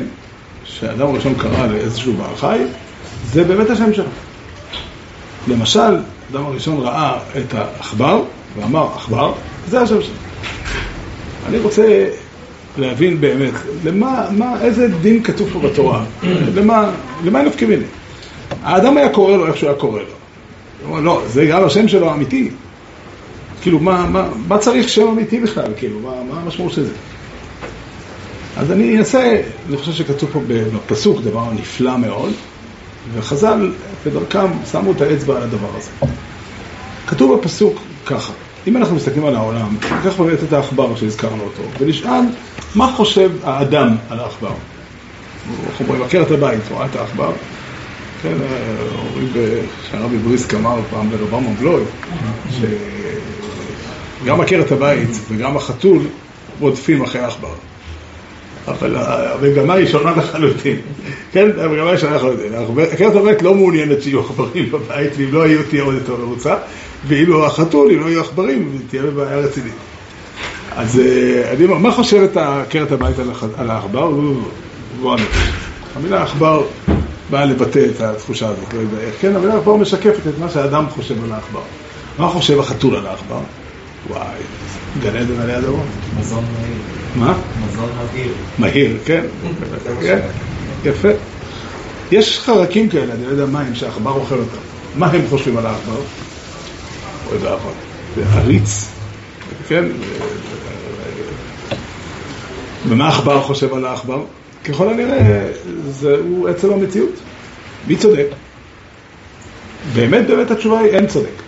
שאדם 0.64 1.08
הראשון 1.08 1.34
קרא 1.36 1.68
לאיזשהו 1.68 2.14
בעל 2.14 2.36
חי, 2.36 2.60
זה 3.34 3.44
באמת 3.44 3.70
השם 3.70 3.94
שלו. 3.94 4.06
למשל, 5.48 5.98
האדם 6.34 6.46
הראשון 6.46 6.80
ראה 6.80 7.18
את 7.38 7.54
העכבר 7.54 8.24
ואמר 8.56 8.88
עכבר, 8.96 9.34
זה 9.68 9.82
השם 9.82 10.02
שלו. 10.02 10.14
אני 11.48 11.58
רוצה 11.58 12.10
להבין 12.78 13.22
באמת, 13.22 13.54
למה, 13.84 14.28
מה, 14.32 14.62
איזה 14.62 14.88
דין 14.88 15.24
כתוב 15.24 15.50
פה 15.54 15.60
בתורה? 15.60 16.04
למה, 16.56 16.92
למה 17.24 17.40
הם 17.40 17.46
נפקים 17.46 17.70
ממני? 17.70 17.86
האדם 18.64 18.98
היה 18.98 19.10
קורא 19.10 19.38
לו 19.38 19.48
איך 19.48 19.58
שהוא 19.58 19.70
היה 19.70 19.80
קורא 19.80 20.00
לו. 20.00 20.06
הוא 20.06 20.90
אומר, 20.90 21.02
לא, 21.02 21.22
זה 21.28 21.46
גם 21.46 21.64
השם 21.64 21.88
שלו 21.88 22.10
האמיתי. 22.10 22.50
כאילו, 23.62 23.80
מה, 23.80 24.10
מה, 24.10 24.30
מה 24.48 24.58
צריך 24.58 24.90
שם 24.90 25.08
אמיתי 25.08 25.40
בכלל? 25.40 25.72
כאילו, 25.78 26.00
מה, 26.00 26.12
מה 26.30 26.42
המשמעות 26.42 26.74
של 26.74 26.84
זה? 26.84 26.94
אז 28.58 28.72
אני 28.72 28.98
אנסה, 28.98 29.42
אני 29.70 29.78
חושב 29.78 29.92
שכתוב 29.92 30.30
פה 30.34 30.40
בפסוק 30.48 31.22
דבר 31.22 31.46
נפלא 31.54 31.98
מאוד, 31.98 32.32
וחז"ל 33.14 33.72
בדרכם 34.06 34.48
שמו 34.72 34.92
את 34.92 35.02
האצבע 35.02 35.36
על 35.36 35.44
הדבר 35.44 35.70
הזה. 35.78 35.90
כתוב 37.08 37.40
בפסוק 37.40 37.80
ככה, 38.06 38.34
אם 38.68 38.78
אנחנו 38.78 38.96
מסתכלים 38.96 39.26
על 39.26 39.36
העולם, 39.36 39.76
ניקח 39.96 40.20
באמת 40.20 40.44
את 40.44 40.54
העכבר 40.54 40.96
שהזכרנו 40.96 41.44
אותו, 41.44 41.64
ונשאל 41.80 42.22
מה 42.76 42.94
חושב 42.96 43.32
האדם 43.44 43.96
על 44.10 44.20
העכבר. 44.20 44.54
הוא 45.78 45.96
מבקר 45.96 46.22
את 46.22 46.32
הבית, 46.32 46.62
הוא 46.70 46.78
ראה 46.78 46.86
את 46.86 46.96
העכבר. 46.96 47.32
כן, 48.22 48.34
אומרים 48.98 49.28
שהרבי 49.92 50.18
בריסק 50.18 50.54
אמר 50.54 50.80
פעם 50.90 51.12
לרובם 51.12 51.44
מוגלוי, 51.44 51.84
שגם 54.22 54.42
עקרת 54.42 54.72
הבית 54.72 55.10
וגם 55.30 55.58
החתול 55.58 56.00
רודפים 56.60 57.04
אחרי 57.04 57.22
העכבר. 57.22 57.54
אבל 58.68 58.96
המגמה 58.98 59.74
היא 59.74 59.88
שונה 59.88 60.12
לחלוטין. 60.18 60.78
כן, 61.32 61.50
המגמה 61.58 61.90
היא 61.90 61.98
שונה 61.98 62.16
לחלוטין. 62.16 62.54
עקרת 62.92 63.16
הבית 63.16 63.42
לא 63.42 63.54
מעוניינת 63.56 64.02
שיהיו 64.02 64.20
עכברים 64.20 64.72
בבית, 64.72 65.12
ואם 65.18 65.28
לא 65.32 65.44
היו 65.44 65.64
תהיה 65.70 65.84
עוד 65.84 65.96
יותר 65.96 66.16
מרוצה, 66.16 66.56
ואילו 67.08 67.46
החתול, 67.46 67.92
אם 67.92 68.00
לא 68.00 68.06
יהיו 68.06 68.22
עכברים, 68.22 68.80
תהיה 68.90 69.04
בבעיה 69.04 69.38
רצינית. 69.38 69.74
אז 70.76 71.00
אה, 71.00 71.52
אני 71.52 71.66
אומר, 71.66 71.78
מה 71.78 71.92
חושבת 71.92 72.38
עקרת 72.38 72.92
הבית 72.92 73.16
על 73.58 73.72
העכבר? 73.72 74.04
הוא 75.00 75.14
הנפש. 75.14 75.50
המילה 75.96 76.24
עכבר 76.24 76.64
באה 77.30 77.46
לבטא 77.46 77.86
את 77.96 78.02
התחושה 78.02 78.48
הזאת, 78.48 78.74
לא 78.74 78.80
יודע 78.80 78.98
איך. 78.98 79.16
כן, 79.22 79.36
המילה 79.36 79.58
עכבר 79.58 79.76
משקפת 79.76 80.28
את 80.28 80.40
מה 80.40 80.50
שהאדם 80.50 80.86
חושב 80.90 81.24
על 81.24 81.32
העכבר. 81.32 81.62
מה 82.20 82.28
חושב 82.28 82.60
החתול 82.60 82.96
על 82.96 83.06
העכבר? 83.06 83.40
וואי, 84.10 84.40
גן 85.02 85.16
עדן 85.16 85.40
עלי 85.42 85.58
אדמות. 85.58 85.86
מזון 86.20 86.44
מהיר. 86.60 87.03
מה? 87.16 87.38
מזון 87.66 87.90
מהיר. 87.98 88.34
מהיר, 88.60 88.98
כן. 89.06 89.26
כן, 90.02 90.20
יפה. 90.86 91.10
יש 92.12 92.40
חרקים 92.40 92.90
כאלה, 92.90 93.14
אני 93.14 93.26
לא 93.26 93.32
יודע 93.32 93.46
מה 93.46 93.62
הם, 93.62 93.76
שהעכבר 93.76 94.12
אוכל 94.12 94.36
אותם. 94.36 94.58
מה 94.96 95.08
הם 95.08 95.22
חושבים 95.30 95.58
על 95.58 95.66
העכבר? 95.66 96.02
אוי 97.28 97.38
ואבוי. 97.38 97.72
זה 98.16 98.24
עריץ, 98.26 98.90
כן? 99.68 99.86
ומה 102.88 103.08
העכבר 103.08 103.42
חושב 103.42 103.74
על 103.74 103.86
העכבר? 103.86 104.24
ככל 104.66 104.90
הנראה, 104.90 105.48
זהו 105.90 106.48
עצם 106.48 106.74
המציאות. 106.74 107.14
מי 107.88 107.96
צודק? 107.96 108.28
באמת 109.94 110.28
באמת 110.28 110.52
התשובה 110.52 110.80
היא 110.80 110.92
אין 110.92 111.08
צודק. 111.08 111.44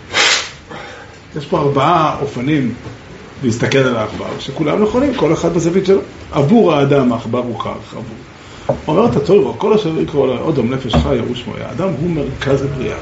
יש 1.36 1.46
פה 1.46 1.58
ארבעה 1.58 2.16
אופנים 2.20 2.74
להסתכל 3.42 3.78
על 3.78 3.96
העכבר, 3.96 4.26
שכולם 4.38 4.82
נכונים, 4.82 5.14
כל 5.14 5.32
אחד 5.32 5.54
בזווית 5.54 5.86
שלו. 5.86 6.00
עבור 6.32 6.72
האדם 6.72 7.12
העכבר 7.12 7.38
הוא 7.38 7.60
כך, 7.60 7.94
עבור. 7.96 8.16
אומרת 8.88 9.16
התורה, 9.16 9.52
כל 9.58 9.72
אשר 9.72 10.00
יקראו 10.00 10.26
לו 10.26 10.38
אודום 10.38 10.74
נפש 10.74 10.94
חי 10.94 11.16
ירוש 11.16 11.40
שמו, 11.40 11.54
האדם 11.60 11.88
הוא 12.00 12.10
מרכז 12.10 12.62
הבריאה. 12.62 12.96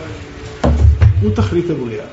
הוא 1.23 1.31
תכלית 1.35 1.70
הבריאה. 1.70 2.05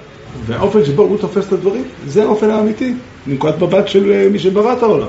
והאופן 0.46 0.86
שבו 0.86 1.04
הוא 1.04 1.18
תופס 1.18 1.48
את 1.48 1.54
הדברים, 1.54 1.84
זה 2.08 2.24
האופן 2.24 2.50
האמיתי, 2.50 2.94
מנקודת 3.28 3.62
מבט 3.62 3.88
של 3.88 4.12
אה, 4.12 4.28
מי 4.32 4.40
שברא 4.40 4.74
את 4.74 4.84
העולם. 4.84 5.08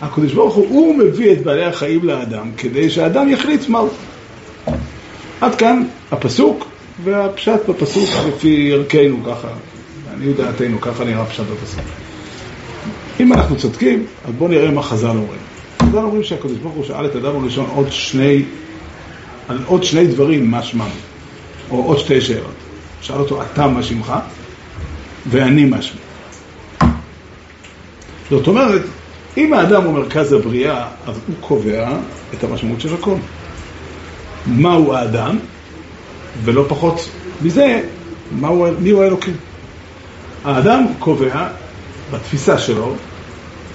הקדוש 0.00 0.32
ברוך 0.32 0.54
הוא, 0.54 0.66
הוא 0.68 0.98
מביא 0.98 1.32
את 1.32 1.42
בעלי 1.42 1.64
החיים 1.64 2.04
לאדם, 2.04 2.50
כדי 2.56 2.90
שהאדם 2.90 3.28
יחליט 3.28 3.68
מה 3.68 3.78
הוא. 3.78 3.90
עד 5.40 5.54
כאן 5.54 5.84
הפסוק, 6.10 6.64
והפשט 7.04 7.68
בפסוק 7.68 8.10
לפי 8.28 8.72
ערכנו 8.72 9.24
ככה, 9.24 9.48
לעניות 10.10 10.36
דעתנו, 10.36 10.80
ככה 10.80 11.04
נראה 11.04 11.24
פשט 11.24 11.44
בפסוק. 11.52 12.01
אם 13.20 13.32
אנחנו 13.32 13.56
צודקים, 13.56 14.06
אז 14.24 14.34
בואו 14.38 14.50
נראה 14.50 14.70
מה 14.70 14.82
חז"ל 14.82 15.08
אומרים. 15.08 15.40
חז"ל 15.82 15.98
אומרים 15.98 16.22
שהקדוש 16.22 16.58
ברוך 16.58 16.74
הוא 16.74 16.84
שאל 16.84 17.06
את 17.06 17.16
אדם 17.16 17.36
הראשון 17.36 17.66
עוד 17.74 17.86
שני, 17.90 18.44
על 19.48 19.58
עוד 19.66 19.84
שני 19.84 20.06
דברים, 20.06 20.50
מה 20.50 20.62
שמם, 20.62 20.88
או 21.70 21.84
עוד 21.84 21.98
שתי 21.98 22.20
שאלות. 22.20 22.54
שאל 23.02 23.18
אותו, 23.18 23.42
אתה 23.42 23.66
מה 23.66 23.82
שמך, 23.82 24.12
ואני 25.30 25.64
מה 25.64 25.82
שמי. 25.82 26.00
זאת 28.30 28.46
אומרת, 28.46 28.82
אם 29.36 29.52
האדם 29.52 29.84
הוא 29.84 29.94
מרכז 29.94 30.32
הבריאה, 30.32 30.88
אז 31.06 31.16
הוא 31.26 31.36
קובע 31.40 31.88
את 32.34 32.44
המשמעות 32.44 32.80
של 32.80 32.94
הכל. 32.94 33.14
מהו 34.46 34.94
האדם, 34.94 35.38
ולא 36.44 36.64
פחות 36.68 37.08
מזה, 37.42 37.80
מהו, 38.32 38.66
מי 38.78 38.90
הוא 38.90 39.02
האלוקים. 39.02 39.36
האדם 40.44 40.86
קובע 40.98 41.46
בתפיסה 42.12 42.58
שלו, 42.58 42.94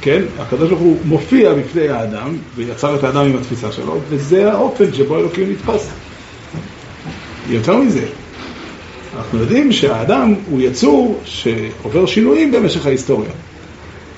כן, 0.02 0.22
הקדוש 0.40 0.70
ברוך 0.70 0.82
הוא 0.82 0.98
מופיע 1.06 1.54
בפני 1.54 1.90
האדם 1.90 2.38
ויצר 2.56 2.96
את 2.96 3.04
האדם 3.04 3.26
עם 3.26 3.38
התפיסה 3.38 3.72
שלו, 3.72 4.00
וזה 4.10 4.52
האופן 4.52 4.94
שבו 4.94 5.20
אלוקים 5.20 5.52
נתפס. 5.52 5.90
יותר 7.50 7.78
מזה, 7.78 8.06
אנחנו 9.18 9.40
יודעים 9.40 9.72
שהאדם 9.72 10.36
הוא 10.50 10.62
יצור 10.62 11.22
שעובר 11.26 12.06
שינויים 12.06 12.52
במשך 12.52 12.86
ההיסטוריה. 12.86 13.30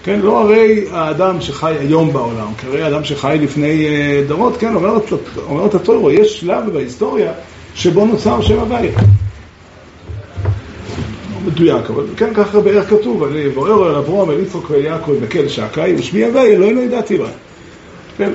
כן, 0.04 0.20
לא 0.20 0.42
הרי 0.42 0.86
האדם 0.92 1.42
שחי 1.42 1.74
היום 1.80 2.14
בעולם, 2.14 2.48
כהרי 2.58 2.84
האדם 2.84 3.04
שחי 3.04 3.38
לפני 3.42 3.86
אה, 3.88 4.24
דורות, 4.28 4.58
כן, 4.58 4.76
אומרת, 4.76 5.04
אומרת 5.48 5.74
התוירו, 5.74 6.12
יש 6.12 6.40
שלב 6.40 6.70
בהיסטוריה 6.74 7.32
שבו 7.76 8.06
נוצר 8.06 8.42
שם 8.42 8.60
הבית. 8.60 8.94
לא 11.50 11.56
מדויק, 11.56 11.90
אבל 11.90 12.04
כן, 12.18 12.34
ככה 12.34 12.60
בערך 12.60 12.90
כתוב, 12.90 13.24
אני 13.24 13.48
אבואר 13.48 13.90
על 13.90 13.96
אברום, 13.96 14.32
אל 14.32 14.40
יצחק 14.40 14.70
ויעקב 14.70 15.12
בקל 15.22 15.48
שעקאי, 15.48 15.96
ושמי 15.98 16.26
הווי, 16.26 16.56
אלוהים 16.56 16.76
לא 16.76 16.82
ידעתי 16.82 17.18
בה. 17.18 17.28
כן, 18.18 18.30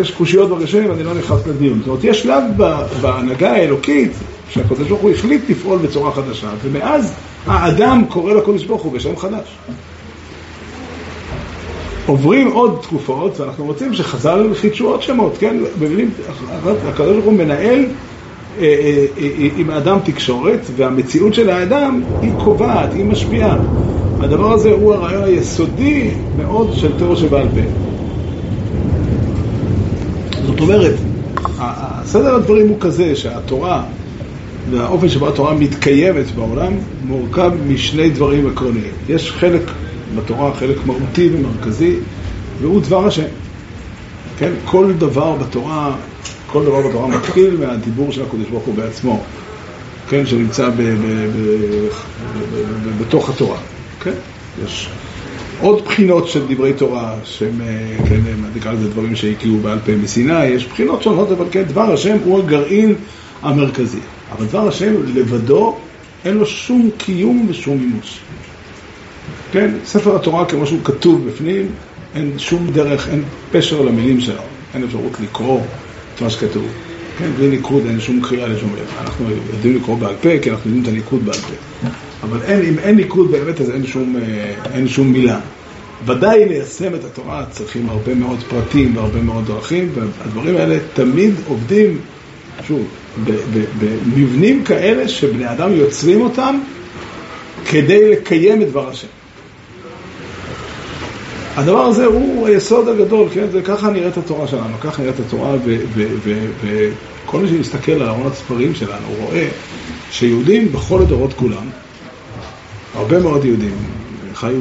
יש 0.00 0.10
קושיות 0.10 0.48
בראשונים, 0.48 0.90
אני 0.92 1.02
לא 1.02 1.14
נכנס 1.14 1.46
לדיון. 1.46 1.78
זאת 1.78 1.88
אומרת, 1.88 2.04
יש 2.04 2.22
שלב 2.22 2.42
בהנהגה 3.00 3.50
האלוקית, 3.50 4.12
שהקדוש 4.50 4.88
ברוך 4.88 5.00
הוא 5.00 5.10
החליט 5.10 5.50
לפעול 5.50 5.78
בצורה 5.78 6.12
חדשה, 6.12 6.48
ומאז 6.62 7.12
האדם 7.46 8.04
קורא 8.08 8.34
לקדוש 8.34 8.64
ברוך 8.64 8.82
הוא 8.82 8.92
בשם 8.92 9.16
חדש. 9.16 9.58
עוברים 12.06 12.50
עוד 12.50 12.78
תקופות, 12.82 13.40
ואנחנו 13.40 13.64
רוצים 13.64 13.94
שחז"ל 13.94 14.54
חידשו 14.54 14.88
עוד 14.88 15.02
שמות, 15.02 15.36
כן? 15.38 15.56
במילים, 15.78 16.10
הקדוש 16.88 17.12
ברוך 17.12 17.24
הוא 17.24 17.32
מנהל 17.32 17.84
עם 19.56 19.70
האדם 19.70 19.98
תקשורת, 20.04 20.60
והמציאות 20.76 21.34
של 21.34 21.50
האדם 21.50 22.02
היא 22.22 22.32
קובעת, 22.44 22.92
היא 22.94 23.04
משפיעה. 23.04 23.56
הדבר 24.20 24.52
הזה 24.52 24.70
הוא 24.70 24.94
הרעיון 24.94 25.24
היסודי 25.24 26.10
מאוד 26.36 26.72
של 26.72 26.98
תיאור 26.98 27.14
שבעל 27.16 27.48
פה. 27.48 27.60
זאת 30.46 30.60
אומרת, 30.60 30.94
סדר 32.04 32.34
הדברים 32.34 32.68
הוא 32.68 32.76
כזה 32.80 33.16
שהתורה 33.16 33.82
והאופן 34.70 35.08
שבו 35.08 35.28
התורה 35.28 35.54
מתקיימת 35.54 36.30
בעולם 36.34 36.72
מורכב 37.04 37.52
משני 37.68 38.10
דברים 38.10 38.46
עקרוניים. 38.46 38.92
יש 39.08 39.30
חלק 39.30 39.62
בתורה, 40.16 40.54
חלק 40.54 40.76
מהותי 40.86 41.30
ומרכזי, 41.32 41.96
והוא 42.60 42.80
דבר 42.80 43.06
השם. 43.06 43.22
כן, 44.38 44.50
כל 44.64 44.92
דבר 44.98 45.32
בתורה, 45.32 45.94
כל 46.52 46.64
דבר 46.64 46.88
בתורה 46.88 47.08
מתחיל 47.08 47.56
מהדיבור 47.56 48.12
של 48.12 48.22
הקדוש 48.22 48.48
ברוך 48.48 48.64
הוא 48.64 48.74
בעצמו, 48.74 49.22
כן, 50.08 50.26
שנמצא 50.26 50.70
בתוך 53.00 53.30
התורה. 53.30 53.58
כן, 54.00 54.14
יש 54.64 54.88
עוד 55.60 55.84
בחינות 55.84 56.28
של 56.28 56.54
דברי 56.54 56.72
תורה, 56.72 57.14
שהם, 57.24 57.60
כן, 58.08 58.20
נקרא 58.56 58.72
לזה 58.72 58.88
דברים 58.90 59.16
שהגיעו 59.16 59.58
בעל 59.58 59.78
פה 59.86 59.92
מסיני, 59.92 60.46
יש 60.46 60.66
בחינות 60.66 61.02
שונות, 61.02 61.32
אבל 61.32 61.44
כן, 61.50 61.62
דבר 61.62 61.92
השם 61.92 62.16
הוא 62.24 62.38
הגרעין 62.38 62.94
המרכזי. 63.42 63.98
אבל 64.32 64.46
דבר 64.46 64.68
השם 64.68 64.94
לבדו 65.14 65.76
אין 66.24 66.34
לו 66.34 66.46
שום 66.46 66.90
קיום 66.98 67.46
ושום 67.48 67.78
מימוש. 67.78 68.18
כן, 69.52 69.70
ספר 69.84 70.16
התורה 70.16 70.44
כמו 70.44 70.66
שהוא 70.66 70.80
כתוב 70.84 71.28
בפנים, 71.28 71.66
אין 72.14 72.38
שום 72.38 72.66
דרך, 72.72 73.08
אין 73.08 73.22
פשר 73.52 73.82
למילים 73.82 74.20
שלו, 74.20 74.42
אין 74.74 74.84
אפשרות 74.84 75.20
לקרוא 75.20 75.60
את 76.18 76.22
מה 76.22 76.30
שכתוב. 76.30 76.66
כן, 77.18 77.30
בלי 77.36 77.48
ניקוד 77.48 77.86
אין 77.86 78.00
שום 78.00 78.20
קריאה 78.22 78.48
לשום 78.48 78.70
מילה. 78.70 79.00
אנחנו 79.00 79.26
יודעים 79.52 79.76
לקרוא 79.76 79.98
בעל 79.98 80.14
פה, 80.20 80.28
כי 80.42 80.50
אנחנו 80.50 80.70
יודעים 80.70 80.82
את 80.82 80.88
הניקוד 80.88 81.24
בעל 81.24 81.38
פה. 81.38 81.88
אבל 82.22 82.38
אין, 82.42 82.62
אם 82.62 82.78
אין 82.78 82.96
ניקוד 82.96 83.30
באמת, 83.30 83.60
אז 83.60 83.70
אין 83.70 83.86
שום, 83.86 84.16
אה, 84.16 84.54
אין 84.74 84.88
שום 84.88 85.12
מילה. 85.12 85.40
ודאי 86.06 86.48
ליישם 86.48 86.94
את 86.94 87.04
התורה 87.04 87.44
צריכים 87.50 87.88
הרבה 87.88 88.14
מאוד 88.14 88.38
פרטים 88.48 88.96
והרבה 88.96 89.20
מאוד 89.20 89.46
דרכים, 89.46 89.92
והדברים 89.94 90.56
האלה 90.56 90.78
תמיד 90.94 91.34
עובדים, 91.46 91.98
שוב, 92.68 92.86
במבנים 93.80 94.64
כאלה 94.64 95.08
שבני 95.08 95.52
אדם 95.52 95.72
יוצרים 95.74 96.20
אותם 96.20 96.58
כדי 97.70 98.10
לקיים 98.10 98.62
את 98.62 98.68
דבר 98.68 98.88
השם. 98.88 99.17
הדבר 101.58 101.80
הזה 101.84 102.06
הוא 102.06 102.46
היסוד 102.46 102.88
הגדול, 102.88 103.28
כן? 103.34 103.46
זה 103.52 103.62
ככה 103.62 103.90
נראית 103.90 104.16
התורה 104.16 104.46
שלנו, 104.46 104.80
ככה 104.80 105.02
נראית 105.02 105.20
התורה, 105.20 105.56
וכל 107.24 107.40
מי 107.40 107.48
שמסתכל 107.48 107.92
על 107.92 108.02
ארון 108.02 108.26
הספרים 108.26 108.74
שלנו 108.74 109.06
רואה 109.20 109.48
שיהודים 110.10 110.72
בכל 110.72 111.02
הדורות 111.02 111.32
כולם, 111.32 111.66
הרבה 112.94 113.18
מאוד 113.18 113.44
יהודים 113.44 113.76
חיו, 114.34 114.60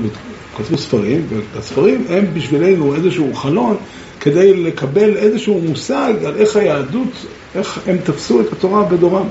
כתבו 0.57 0.77
ספרים, 0.77 1.27
והספרים 1.53 2.05
הם 2.09 2.25
בשבילנו 2.33 2.95
איזשהו 2.95 3.33
חלון 3.33 3.77
כדי 4.19 4.53
לקבל 4.53 5.17
איזשהו 5.17 5.61
מושג 5.61 6.13
על 6.25 6.35
איך 6.37 6.55
היהדות, 6.55 7.25
איך 7.55 7.79
הם 7.87 7.97
תפסו 8.03 8.41
את 8.41 8.53
התורה 8.53 8.83
בדורם. 8.83 9.27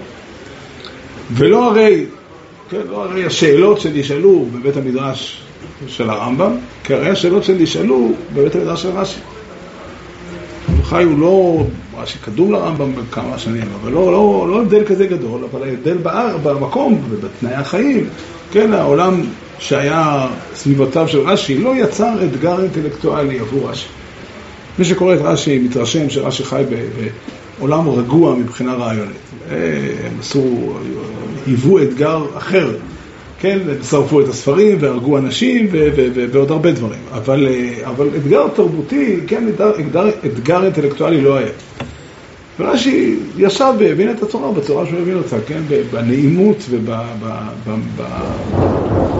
ולא 1.31 1.70
הרי, 1.70 2.07
כן, 2.70 2.81
לא 2.90 3.05
הרי 3.05 3.24
השאלות 3.24 3.81
שנשאלו 3.81 4.46
בבית 4.52 4.76
המדרש 4.76 5.46
של 5.87 6.11
הרמב"ם, 6.11 6.53
כי 6.85 6.95
הרי 6.95 7.09
השאלות 7.09 7.45
שנשאלו 7.45 8.12
בבית 8.35 8.55
המדרש 8.55 8.83
של 8.83 8.91
רש"י. 8.91 9.21
חי 10.83 11.03
הוא 11.03 11.19
לא, 11.19 11.67
רש"י 11.99 12.19
קדום 12.19 12.53
לרמב"ם 12.53 12.93
בכמה 12.95 13.39
שנים, 13.39 13.69
אבל 13.83 13.93
לא, 13.93 14.12
לא, 14.12 14.47
לא 14.51 14.62
הבדל 14.62 14.85
כזה 14.85 15.07
גדול, 15.07 15.41
אבל 15.51 15.69
ההבדל 15.69 15.97
באר, 15.97 16.37
במקום 16.43 17.03
ובתנאי 17.11 17.55
החיים, 17.55 18.09
כן, 18.53 18.73
העולם 18.73 19.21
שהיה 19.59 20.27
סביבותיו 20.55 21.09
של 21.09 21.21
רש"י 21.21 21.59
לא 21.59 21.77
יצר 21.77 22.25
אתגר 22.25 22.62
אינטלקטואלי 22.62 23.39
עבור 23.39 23.71
רש"י. 23.71 23.87
מי 24.79 24.85
שקורא 24.85 25.15
את 25.15 25.21
רש"י 25.23 25.59
מתרשם 25.59 26.11
שרש"י 26.11 26.45
חי 26.45 26.62
בעולם 27.59 27.89
רגוע 27.89 28.35
מבחינה 28.35 28.75
רעיונית. 28.75 29.17
הם 29.51 30.12
עשו, 30.21 30.73
היוו 31.47 31.83
אתגר 31.83 32.27
אחר, 32.39 32.71
כן, 33.40 33.59
שרפו 33.90 34.20
את 34.20 34.29
הספרים 34.29 34.79
והרגו 34.81 35.18
אנשים 35.18 35.68
ועוד 36.33 36.51
הרבה 36.51 36.72
דברים. 36.72 37.01
אבל, 37.12 37.49
אבל 37.85 38.09
אתגר 38.16 38.49
תרבותי, 38.49 39.16
כן, 39.27 39.49
אתגר, 39.49 40.09
אתגר 40.27 40.64
אינטלקטואלי 40.64 41.20
לא 41.20 41.37
היה. 41.37 41.49
ורש"י 42.61 43.16
ישב 43.38 43.72
והבין 43.79 44.11
את 44.11 44.22
התורה 44.22 44.53
בצורה 44.53 44.87
שהוא 44.87 45.01
הבין 45.01 45.16
אותה, 45.16 45.37
כן, 45.46 45.61
בנעימות 45.92 46.57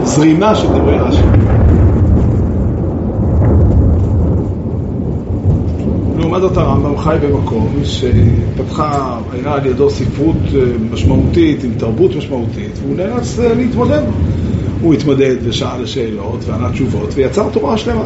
ובזרימה 0.03 0.55
של 0.55 0.69
דברי 0.69 0.99
רש"י. 0.99 1.66
לעומת 6.39 6.55
זאת 6.55 6.65
הרמב"ם 6.65 6.99
חי 6.99 7.17
במקום 7.23 7.81
שפתחה, 7.85 9.19
היה 9.33 9.55
על 9.55 9.67
ידו 9.67 9.91
ספרות 9.91 10.37
אה, 10.55 10.61
משמעותית 10.91 11.65
עם 11.65 11.71
תרבות 11.79 12.17
משמעותית 12.17 12.71
והוא 12.83 12.97
נאלץ 12.97 13.39
אה, 13.39 13.55
להתמודד. 13.55 14.03
הוא 14.81 14.95
התמודד 14.95 15.37
ושאל 15.43 15.87
שאלות 15.87 16.45
וענה 16.47 16.73
תשובות 16.73 17.09
ויצר 17.15 17.49
תורה 17.53 17.79
שלמה. 17.79 18.05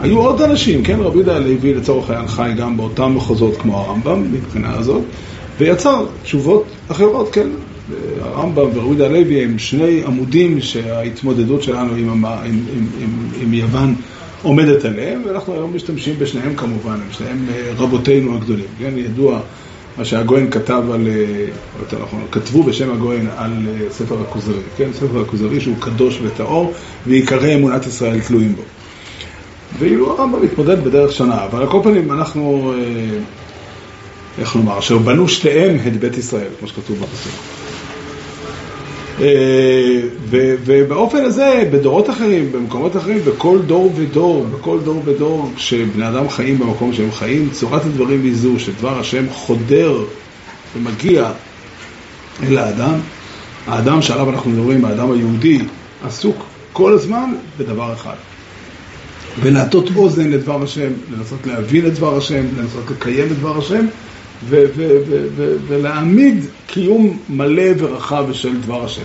היו 0.00 0.18
עוד 0.18 0.42
אנשים, 0.42 0.82
כן, 0.82 1.00
רבי 1.00 1.16
יהודה 1.16 1.36
הלוי 1.36 1.74
לצורך 1.74 2.10
העניין 2.10 2.28
חי 2.28 2.50
גם 2.56 2.76
באותם 2.76 3.14
מחוזות 3.14 3.56
כמו 3.56 3.78
הרמב"ם 3.78 4.24
מבחינה 4.32 4.74
הזאת, 4.74 5.02
ויצר 5.58 6.04
תשובות 6.22 6.64
אחרות, 6.88 7.28
כן. 7.32 7.48
הרמב"ם 8.20 8.68
ורבי 8.74 9.04
הלוי 9.04 9.44
הם 9.44 9.58
שני 9.58 10.02
עמודים 10.06 10.60
שההתמודדות 10.60 11.62
שלנו 11.62 11.94
עם, 11.94 12.08
עם, 12.08 12.24
עם, 12.24 12.86
עם, 13.00 13.28
עם 13.42 13.54
יוון 13.54 13.94
עומדת 14.42 14.84
עליהם, 14.84 15.22
ואנחנו 15.26 15.52
היום 15.54 15.74
משתמשים 15.74 16.14
בשניהם 16.18 16.54
כמובן, 16.56 16.92
הם 16.92 17.12
שניהם 17.12 17.46
אה, 17.54 17.72
רבותינו 17.76 18.34
הגדולים. 18.34 18.66
כן, 18.78 18.92
ידוע 18.96 19.40
מה 19.98 20.04
שהגויין 20.04 20.50
כתב 20.50 20.82
על, 20.92 21.08
אה, 21.08 21.46
יותר 21.80 22.02
נכון, 22.02 22.26
כתבו 22.32 22.62
בשם 22.62 22.92
הגויין 22.92 23.28
על 23.36 23.52
אה, 23.68 23.90
ספר 23.90 24.20
הכוזרי, 24.20 24.60
כן, 24.76 24.88
ספר 24.92 25.20
הכוזרי 25.20 25.60
שהוא 25.60 25.76
קדוש 25.80 26.18
וטהור, 26.22 26.72
ועיקרי 27.06 27.54
אמונת 27.54 27.86
ישראל 27.86 28.20
תלויים 28.20 28.54
בו. 28.54 28.62
ואילו 29.78 30.10
הרמב"ם 30.10 30.42
מתמודד 30.42 30.84
בדרך 30.84 31.12
שונה, 31.12 31.44
אבל 31.44 31.62
על 31.62 31.70
כל 31.70 31.80
פנים 31.82 32.12
אנחנו, 32.12 32.74
איך 34.38 34.56
לומר, 34.56 34.78
אשר 34.78 34.98
בנו 34.98 35.28
שתיהם 35.28 35.76
את 35.86 35.96
בית 35.96 36.18
ישראל, 36.18 36.48
כמו 36.58 36.68
שכתוב 36.68 36.98
בפסוק. 36.98 37.61
אה, 39.20 40.00
ובאופן 40.64 41.24
הזה, 41.24 41.68
בדורות 41.72 42.10
אחרים, 42.10 42.52
במקומות 42.52 42.96
אחרים, 42.96 43.18
בכל 43.24 43.58
דור 43.66 43.92
ודור, 43.96 44.46
בכל 44.46 44.78
דור 44.84 45.02
ודור, 45.04 45.50
כשבני 45.56 46.08
אדם 46.08 46.28
חיים 46.28 46.58
במקום 46.58 46.92
שהם 46.92 47.12
חיים, 47.12 47.48
צורת 47.52 47.84
הדברים 47.84 48.24
היא 48.24 48.34
זו, 48.34 48.58
שדבר 48.58 48.98
השם 48.98 49.24
חודר 49.30 49.98
ומגיע 50.76 51.30
אל 52.42 52.58
האדם. 52.58 52.94
האדם 53.66 54.02
שעליו 54.02 54.30
אנחנו 54.30 54.50
מדברים, 54.50 54.84
האדם 54.84 55.12
היהודי, 55.12 55.58
עסוק 56.04 56.36
כל 56.72 56.92
הזמן 56.92 57.32
בדבר 57.58 57.92
אחד. 57.92 58.14
ולהטות 59.40 59.88
אוזן 59.96 60.30
לדבר 60.30 60.62
השם, 60.62 60.90
לנסות 61.12 61.46
להבין 61.46 61.86
את 61.86 61.94
דבר 61.94 62.16
השם, 62.16 62.44
לנסות 62.58 62.90
לקיים 62.90 63.26
את 63.32 63.38
דבר 63.38 63.58
השם, 63.58 63.86
ולהעמיד 65.68 66.44
קיום 66.66 67.18
מלא 67.28 67.70
ורחב 67.78 68.32
של 68.32 68.60
דבר 68.60 68.84
השם. 68.84 69.02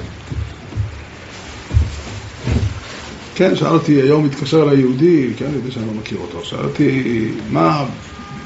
כן, 3.36 3.56
שאל 3.56 3.68
אותי, 3.68 4.02
היום 4.02 4.26
התקשר 4.26 4.64
אליי 4.64 4.80
יהודי, 4.80 5.34
כן, 5.38 5.46
אני 5.46 5.56
יודע 5.56 5.72
שאני 5.72 5.86
לא 5.86 5.94
מכיר 5.94 6.18
אותו, 6.18 6.46
שאל 6.46 6.66
אותי 6.66 7.30
מה 7.50 7.86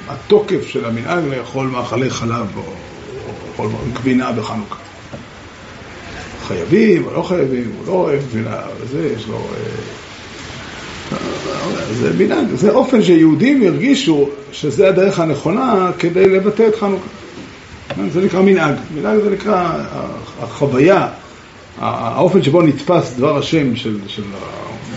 התוקף 0.08 0.68
של 0.68 0.86
המנהג 0.86 1.24
לאכול 1.26 1.68
מאכלי 1.68 2.10
חלב 2.10 2.48
או 2.58 2.64
לאכול 3.48 3.70
גבינה 3.94 4.32
בחנוכה. 4.32 4.76
חייבים 6.48 7.06
או 7.06 7.14
לא 7.14 7.22
חייבים, 7.22 7.72
הוא 7.78 7.88
לא 7.88 7.92
אוהב 7.92 8.20
גבינה, 8.30 8.58
וזה, 8.82 9.14
יש 9.16 9.28
לו... 9.28 9.50
זה 11.94 12.12
מנהג, 12.18 12.46
זה 12.56 12.72
אופן 12.72 13.04
שיהודים 13.04 13.62
ירגישו 13.62 14.30
שזה 14.52 14.90
הדרך 14.90 15.20
הנכונה 15.20 15.92
כדי 16.00 16.30
לבטא 16.30 16.68
את 16.68 16.76
חנוכה. 16.76 17.08
זה 18.14 18.22
נקרא 18.22 18.42
מנהג. 18.42 18.76
מנהג 18.96 19.20
זה 19.24 19.30
נקרא 19.30 19.72
החוויה, 20.42 21.08
האופן 21.80 22.44
שבו 22.44 22.62
נתפס 22.62 23.14
דבר 23.18 23.38
השם 23.38 23.76
של, 23.76 23.98
של 24.08 24.24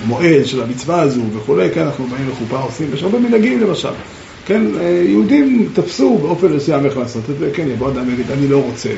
המועד, 0.05 0.45
של 0.45 0.63
המצווה 0.63 1.01
הזו 1.01 1.21
וכולי, 1.37 1.71
כן, 1.71 1.81
אנחנו 1.81 2.07
באים 2.07 2.29
לחופה 2.29 2.59
עושים, 2.59 2.87
יש 2.95 3.03
הרבה 3.03 3.19
מנהגים 3.19 3.61
למשל. 3.61 3.89
כן, 4.47 4.63
יהודים 5.09 5.69
תפסו 5.75 6.19
באופן 6.19 6.53
מסוים 6.53 6.85
איך 6.87 6.97
לעשות 6.97 7.23
את 7.31 7.39
זה, 7.39 7.51
כן, 7.55 7.69
יבוא 7.69 7.91
אדם 7.91 8.09
ויגיד, 8.09 8.31
אני 8.31 8.49
לא 8.49 8.63
רוצה, 8.63 8.89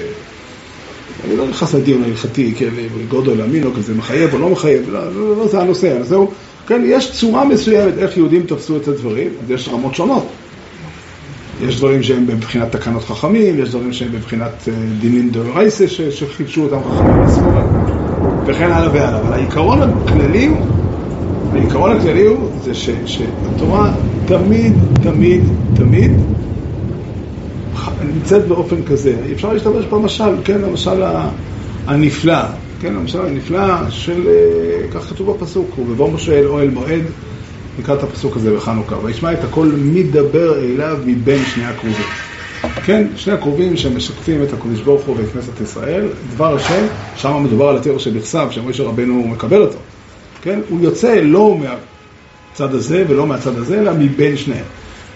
אני 1.24 1.36
לא 1.36 1.48
נכנס 1.48 1.74
לדיון 1.74 2.02
ההלכתי, 2.02 2.54
כן, 2.58 2.68
גודל 3.08 3.42
אמין 3.42 3.64
או 3.64 3.72
כזה, 3.72 3.94
מחייב 3.94 4.34
או 4.34 4.38
לא 4.38 4.48
מחייב, 4.48 4.90
לא, 4.90 5.14
לא, 5.14 5.36
לא 5.36 5.48
זה 5.48 5.60
הנושא, 5.60 5.94
הנושא 5.96 6.14
הוא 6.14 6.30
כן, 6.66 6.82
יש 6.84 7.12
צורה 7.12 7.44
מסוימת 7.44 7.98
איך 7.98 8.16
יהודים 8.16 8.42
תפסו 8.42 8.76
את 8.76 8.88
הדברים, 8.88 9.28
יש 9.48 9.68
רמות 9.68 9.94
שונות. 9.94 10.26
יש 11.62 11.78
דברים 11.78 12.02
שהם 12.02 12.26
בבחינת 12.26 12.72
תקנות 12.72 13.04
חכמים, 13.04 13.58
יש 13.58 13.70
דברים 13.70 13.92
שהם 13.92 14.12
בבחינת 14.12 14.68
אה, 14.68 14.72
דינים 15.00 15.30
דאורייסה 15.30 15.88
שחידשו 15.88 16.62
אותם 16.62 16.78
חכמים 16.90 17.24
בספורט, 17.26 17.64
וכן 18.46 18.72
הלאה 18.72 18.92
והלאה. 18.92 19.20
אבל 19.20 19.32
העיקרון 19.32 19.78
הכללי 19.82 20.46
הוא, 20.46 20.56
העיקרון 21.52 21.96
הכללי 21.96 22.24
הוא 22.24 22.50
זה 22.64 22.74
ש, 22.74 22.90
שהתורה 23.06 23.92
תמיד, 24.26 24.72
תמיד, 25.02 25.40
תמיד 25.76 26.12
נמצאת 28.14 28.48
באופן 28.48 28.82
כזה. 28.82 29.14
אפשר 29.32 29.52
להשתמש 29.52 29.84
במשל, 29.84 30.42
כן, 30.44 30.64
המשל 30.64 31.02
הנפלא. 31.86 32.34
כן, 32.80 32.96
המשל 32.96 33.20
הנפלא 33.20 33.90
של, 33.90 34.28
אה, 34.28 34.88
כך 34.90 35.08
כתוב 35.08 35.30
בפסוק, 35.30 35.78
ובבוא 35.78 36.12
משה 36.12 36.38
אל 36.38 36.46
אוהל 36.46 36.70
מועד, 36.70 37.02
נקרא 37.78 37.94
את 37.94 38.02
הפסוק 38.02 38.36
הזה 38.36 38.56
בחנוכה, 38.56 38.96
וישמע 39.02 39.32
את 39.32 39.44
הכל 39.44 39.66
מדבר 39.76 40.58
אליו 40.58 40.98
מבין 41.06 41.38
שני 41.54 41.64
הקרובים. 41.64 42.06
כן, 42.84 43.06
שני 43.16 43.32
הקרובים 43.32 43.76
שמשקפים 43.76 44.42
את 44.42 44.52
הקדוש 44.52 44.80
ברוך 44.80 45.04
הוא 45.04 45.16
ואת 45.18 45.32
כנסת 45.32 45.60
ישראל, 45.60 46.08
דבר 46.34 46.56
השם, 46.56 46.86
שם 47.16 47.42
מדובר 47.44 47.68
על 47.68 47.76
התיאור 47.76 47.98
שבכסף, 47.98 48.50
שמשה 48.50 48.82
רבנו 48.82 49.28
מקבל 49.28 49.62
אותו. 49.62 49.78
כן, 50.42 50.60
הוא 50.68 50.80
יוצא 50.80 51.20
לא 51.22 51.58
מהצד 51.58 52.74
הזה 52.74 53.04
ולא 53.08 53.26
מהצד 53.26 53.58
הזה, 53.58 53.80
אלא 53.80 53.92
מבין 53.98 54.36
שניהם. 54.36 54.64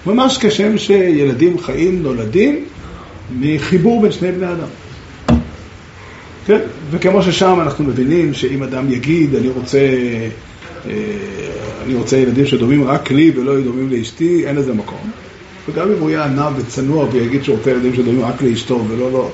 ממש 0.06 0.38
כשם 0.40 0.78
שילדים 0.78 1.58
חיים 1.58 2.02
נולדים 2.02 2.64
מחיבור 3.38 4.02
בין 4.02 4.12
שני 4.12 4.32
בני 4.32 4.46
אדם. 4.46 4.68
כן? 6.50 6.60
וכמו 6.90 7.22
ששם 7.22 7.58
אנחנו 7.60 7.84
מבינים 7.84 8.34
שאם 8.34 8.62
אדם 8.62 8.92
יגיד, 8.92 9.34
אני 9.34 9.48
רוצה, 9.48 9.78
אה, 9.78 10.92
אני 11.84 11.94
רוצה 11.94 12.16
ילדים 12.16 12.46
שדומים 12.46 12.88
רק 12.88 13.10
לי 13.10 13.32
ולא 13.36 13.50
יהיו 13.50 13.64
דומים 13.64 13.90
לאשתי, 13.90 14.46
אין 14.46 14.56
לזה 14.56 14.72
מקום. 14.72 15.10
וגם 15.68 15.92
אם 15.92 16.00
הוא 16.00 16.10
יהיה 16.10 16.24
ענב 16.24 16.52
וצנוע 16.56 17.06
ויגיד 17.12 17.44
שהוא 17.44 17.56
רוצה 17.56 17.70
ילדים 17.70 17.94
שדומים 17.94 18.24
רק 18.24 18.42
לאשתו 18.42 18.84
ולא 18.88 19.12
לא, 19.12 19.30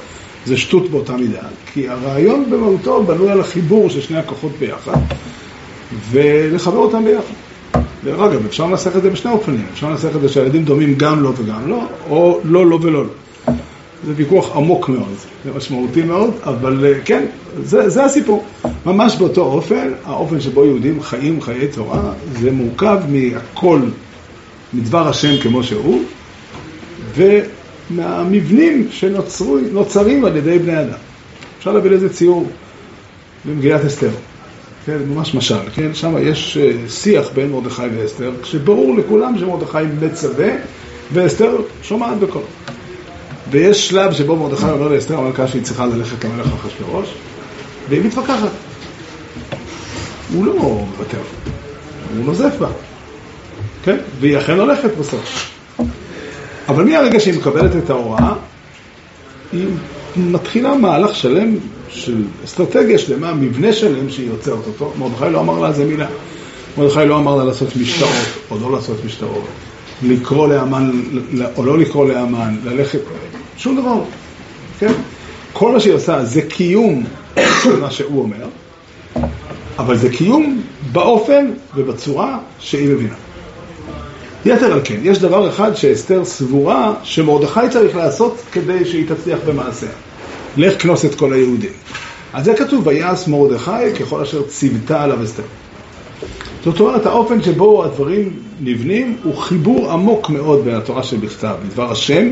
זה 0.46 0.56
שטות 0.56 0.90
באותה 0.90 1.16
מידה. 1.16 1.42
כי 1.72 1.88
הרעיון 1.88 2.50
במהותו 2.50 3.02
בנוי 3.02 3.30
על 3.30 3.40
החיבור 3.40 3.90
של 3.90 4.00
שני 4.00 4.18
הכוחות 4.18 4.52
ביחד, 4.58 4.96
ולחבר 6.10 6.78
אותם 6.78 7.04
ביחד. 7.04 7.34
דרך 8.04 8.20
אגב, 8.20 8.46
אפשר 8.46 8.66
לנסח 8.66 8.96
את 8.96 9.02
זה 9.02 9.10
בשני 9.10 9.32
אופנים. 9.32 9.64
אפשר 9.72 9.90
לנסח 9.90 10.16
את 10.16 10.20
זה 10.20 10.28
שהילדים 10.28 10.64
דומים 10.64 10.94
גם 10.94 11.22
לו 11.22 11.32
וגם 11.36 11.68
לו, 11.68 11.82
או 12.10 12.40
לא 12.44 12.66
לו 12.66 12.82
ולא 12.82 13.04
לו. 13.04 13.10
זה 14.06 14.12
ויכוח 14.16 14.56
עמוק 14.56 14.88
מאוד, 14.88 15.14
זה 15.44 15.50
משמעותי 15.56 16.02
מאוד, 16.02 16.34
אבל 16.44 16.84
אה, 16.84 17.00
כן, 17.04 17.24
זה, 17.62 17.88
זה 17.88 18.04
הסיפור. 18.04 18.44
ממש 18.86 19.16
באותו 19.16 19.40
אופן, 19.40 19.90
האופן 20.04 20.40
שבו 20.40 20.64
יהודים 20.64 21.02
חיים 21.02 21.42
חיי 21.42 21.68
תורה, 21.68 22.12
זה 22.40 22.50
מורכב 22.50 22.98
מהכל, 23.08 23.80
מדבר 24.74 25.08
השם 25.08 25.40
כמו 25.42 25.62
שהוא, 25.62 26.02
ומהמבנים 27.90 28.88
שנוצרים 28.90 30.24
על 30.24 30.36
ידי 30.36 30.58
בני 30.58 30.80
אדם. 30.80 30.98
אפשר 31.58 31.72
להביא 31.72 31.90
לזה 31.90 32.08
ציור 32.08 32.48
במגילת 33.44 33.84
אסתר. 33.84 34.10
כן, 34.86 34.98
ממש 35.08 35.34
משל, 35.34 35.70
כן? 35.74 35.94
שם 35.94 36.14
יש 36.20 36.56
אה, 36.56 36.72
שיח 36.88 37.28
בין 37.34 37.50
מרדכי 37.50 37.82
ואסתר, 37.96 38.32
כשברור 38.42 38.96
לכולם 38.96 39.38
שמרדכי 39.38 39.78
מצווה 40.00 40.48
ואסתר 41.12 41.56
שומעת 41.82 42.18
בקולו. 42.18 42.44
ויש 43.50 43.88
שלב 43.88 44.12
שבו 44.12 44.36
מרדכי 44.36 44.64
אומר 44.64 44.88
לאסתר 44.88 45.18
המלכה 45.18 45.48
שהיא 45.48 45.62
צריכה 45.62 45.86
ללכת 45.86 46.24
למלך 46.24 46.46
אחשוורוש, 46.54 47.08
והיא 47.88 48.04
מתווכחת. 48.04 48.50
הוא 50.32 50.46
לא 50.46 50.54
מוותר, 50.54 51.18
הוא 52.16 52.24
נוזף 52.24 52.52
בה, 52.58 52.68
כן? 53.84 53.96
והיא 54.20 54.38
אכן 54.38 54.60
הולכת 54.60 54.96
בסוף. 54.98 55.50
אבל 56.68 56.84
מהרגע 56.84 57.20
שהיא 57.20 57.38
מקבלת 57.38 57.76
את 57.76 57.90
ההוראה, 57.90 58.32
היא 59.52 59.66
מתחילה 60.16 60.74
מהלך 60.74 61.14
שלם 61.14 61.54
של 61.88 62.24
אסטרטגיה 62.44 62.98
שלמה, 62.98 63.34
מבנה 63.34 63.72
שלם 63.72 64.10
שהיא 64.10 64.28
יוצרת 64.28 64.66
אותו. 64.66 64.92
מרדכי 64.98 65.30
לא 65.30 65.40
אמר 65.40 65.58
לה 65.58 65.68
איזה 65.68 65.84
מילה. 65.84 66.06
מרדכי 66.78 67.06
לא 67.06 67.18
אמר 67.18 67.36
לה 67.36 67.44
לעשות 67.44 67.76
משתאות, 67.76 68.10
או 68.50 68.56
לא 68.60 68.72
לעשות 68.72 68.96
משתאות. 69.04 69.44
לקרוא 70.02 70.48
לאמן, 70.48 70.90
או 71.56 71.64
לא 71.64 71.78
לקרוא 71.78 72.08
לאמן, 72.08 72.56
ללכת, 72.64 72.98
שום 73.58 73.76
דבר, 73.76 74.00
כן? 74.78 74.92
כל 75.52 75.72
מה 75.72 75.80
שהיא 75.80 75.94
עושה 75.94 76.24
זה 76.24 76.42
קיום 76.42 77.04
של 77.62 77.80
מה 77.80 77.90
שהוא 77.90 78.22
אומר, 78.22 78.46
אבל 79.78 79.96
זה 79.96 80.10
קיום 80.10 80.62
באופן 80.92 81.50
ובצורה 81.74 82.38
שהיא 82.58 82.88
מבינה. 82.88 83.14
יתר 84.46 84.72
על 84.72 84.80
כן, 84.84 84.96
יש 85.02 85.18
דבר 85.18 85.48
אחד 85.48 85.74
שאסתר 85.74 86.24
סבורה 86.24 86.94
שמרדכי 87.02 87.60
צריך 87.70 87.96
לעשות 87.96 88.42
כדי 88.52 88.84
שהיא 88.84 89.06
תצליח 89.08 89.38
במעשיה. 89.46 89.88
לך 90.56 90.82
כנוס 90.82 91.04
את 91.04 91.14
כל 91.14 91.32
היהודים. 91.32 91.70
אז 92.32 92.44
זה 92.44 92.54
כתוב, 92.54 92.86
ויעש 92.86 93.28
מרדכי 93.28 93.94
ככל 94.00 94.20
אשר 94.20 94.42
ציוותה 94.42 95.02
עליו 95.02 95.24
אסתר. 95.24 95.42
זאת 96.64 96.80
אומרת, 96.80 97.06
האופן 97.06 97.42
שבו 97.42 97.84
הדברים 97.84 98.32
נבנים 98.60 99.16
הוא 99.22 99.36
חיבור 99.36 99.92
עמוק 99.92 100.30
מאוד 100.30 100.64
בין 100.64 100.74
התורה 100.74 101.02
שבכתב, 101.02 101.54
בדבר 101.66 101.90
השם, 101.90 102.30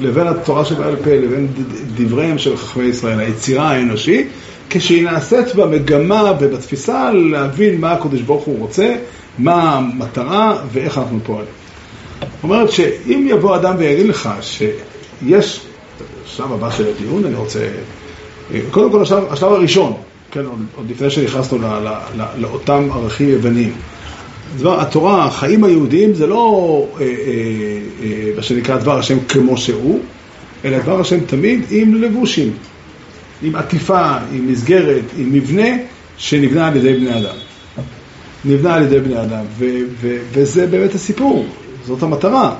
לבין 0.00 0.26
התורה 0.26 0.64
שבעל 0.64 0.96
פה, 0.96 1.10
לבין 1.10 1.48
דבריהם 1.96 2.38
של 2.38 2.56
חכמי 2.56 2.84
ישראל, 2.84 3.20
היצירה 3.20 3.70
האנושית, 3.70 4.28
כשהיא 4.70 5.04
נעשית 5.04 5.54
במגמה 5.54 6.32
ובתפיסה 6.40 7.12
להבין 7.12 7.80
מה 7.80 7.92
הקדוש 7.92 8.20
ברוך 8.20 8.44
הוא 8.44 8.58
רוצה, 8.58 8.94
מה 9.38 9.76
המטרה 9.76 10.58
ואיך 10.72 10.98
אנחנו 10.98 11.18
פועלים. 11.24 11.46
זאת 12.20 12.42
אומרת 12.42 12.70
שאם 12.70 13.26
יבוא 13.30 13.56
אדם 13.56 13.74
ויגיד 13.78 14.06
לך 14.06 14.30
שיש 14.40 15.60
השלב 16.24 16.52
הבא 16.52 16.70
של 16.70 16.86
הדיון, 16.86 17.24
אני 17.24 17.34
רוצה... 17.34 17.68
קודם 18.70 18.90
כל, 18.90 19.02
השלב, 19.02 19.24
השלב 19.30 19.52
הראשון, 19.52 19.92
כן, 20.30 20.44
עוד, 20.44 20.58
עוד 20.76 20.90
לפני 20.90 21.10
שנכנסנו 21.10 21.58
לאותם 22.36 22.88
ערכים 22.92 23.28
יווניים. 23.28 23.72
דבר, 24.58 24.80
התורה, 24.80 25.24
החיים 25.24 25.64
היהודיים 25.64 26.14
זה 26.14 26.26
לא 26.26 26.86
אה, 27.00 27.04
אה, 27.04 27.06
אה, 28.02 28.30
מה 28.36 28.42
שנקרא 28.42 28.76
דבר 28.76 28.98
השם 28.98 29.18
כמו 29.28 29.56
שהוא, 29.56 30.00
אלא 30.64 30.78
דבר 30.78 31.00
השם 31.00 31.20
תמיד 31.20 31.60
עם 31.70 31.94
לבושים, 31.94 32.52
עם 33.42 33.56
עטיפה, 33.56 34.16
עם 34.32 34.52
מסגרת, 34.52 35.04
עם 35.16 35.32
מבנה 35.32 35.68
שנבנה 36.18 36.68
על 36.68 36.76
ידי 36.76 36.94
בני 36.94 37.18
אדם. 37.18 37.36
נבנה 38.44 38.74
על 38.74 38.82
ידי 38.82 39.00
בני 39.00 39.22
אדם, 39.22 39.44
ו, 39.58 39.64
ו, 40.00 40.16
וזה 40.32 40.66
באמת 40.66 40.94
הסיפור, 40.94 41.46
זאת 41.86 42.02
המטרה. 42.02 42.54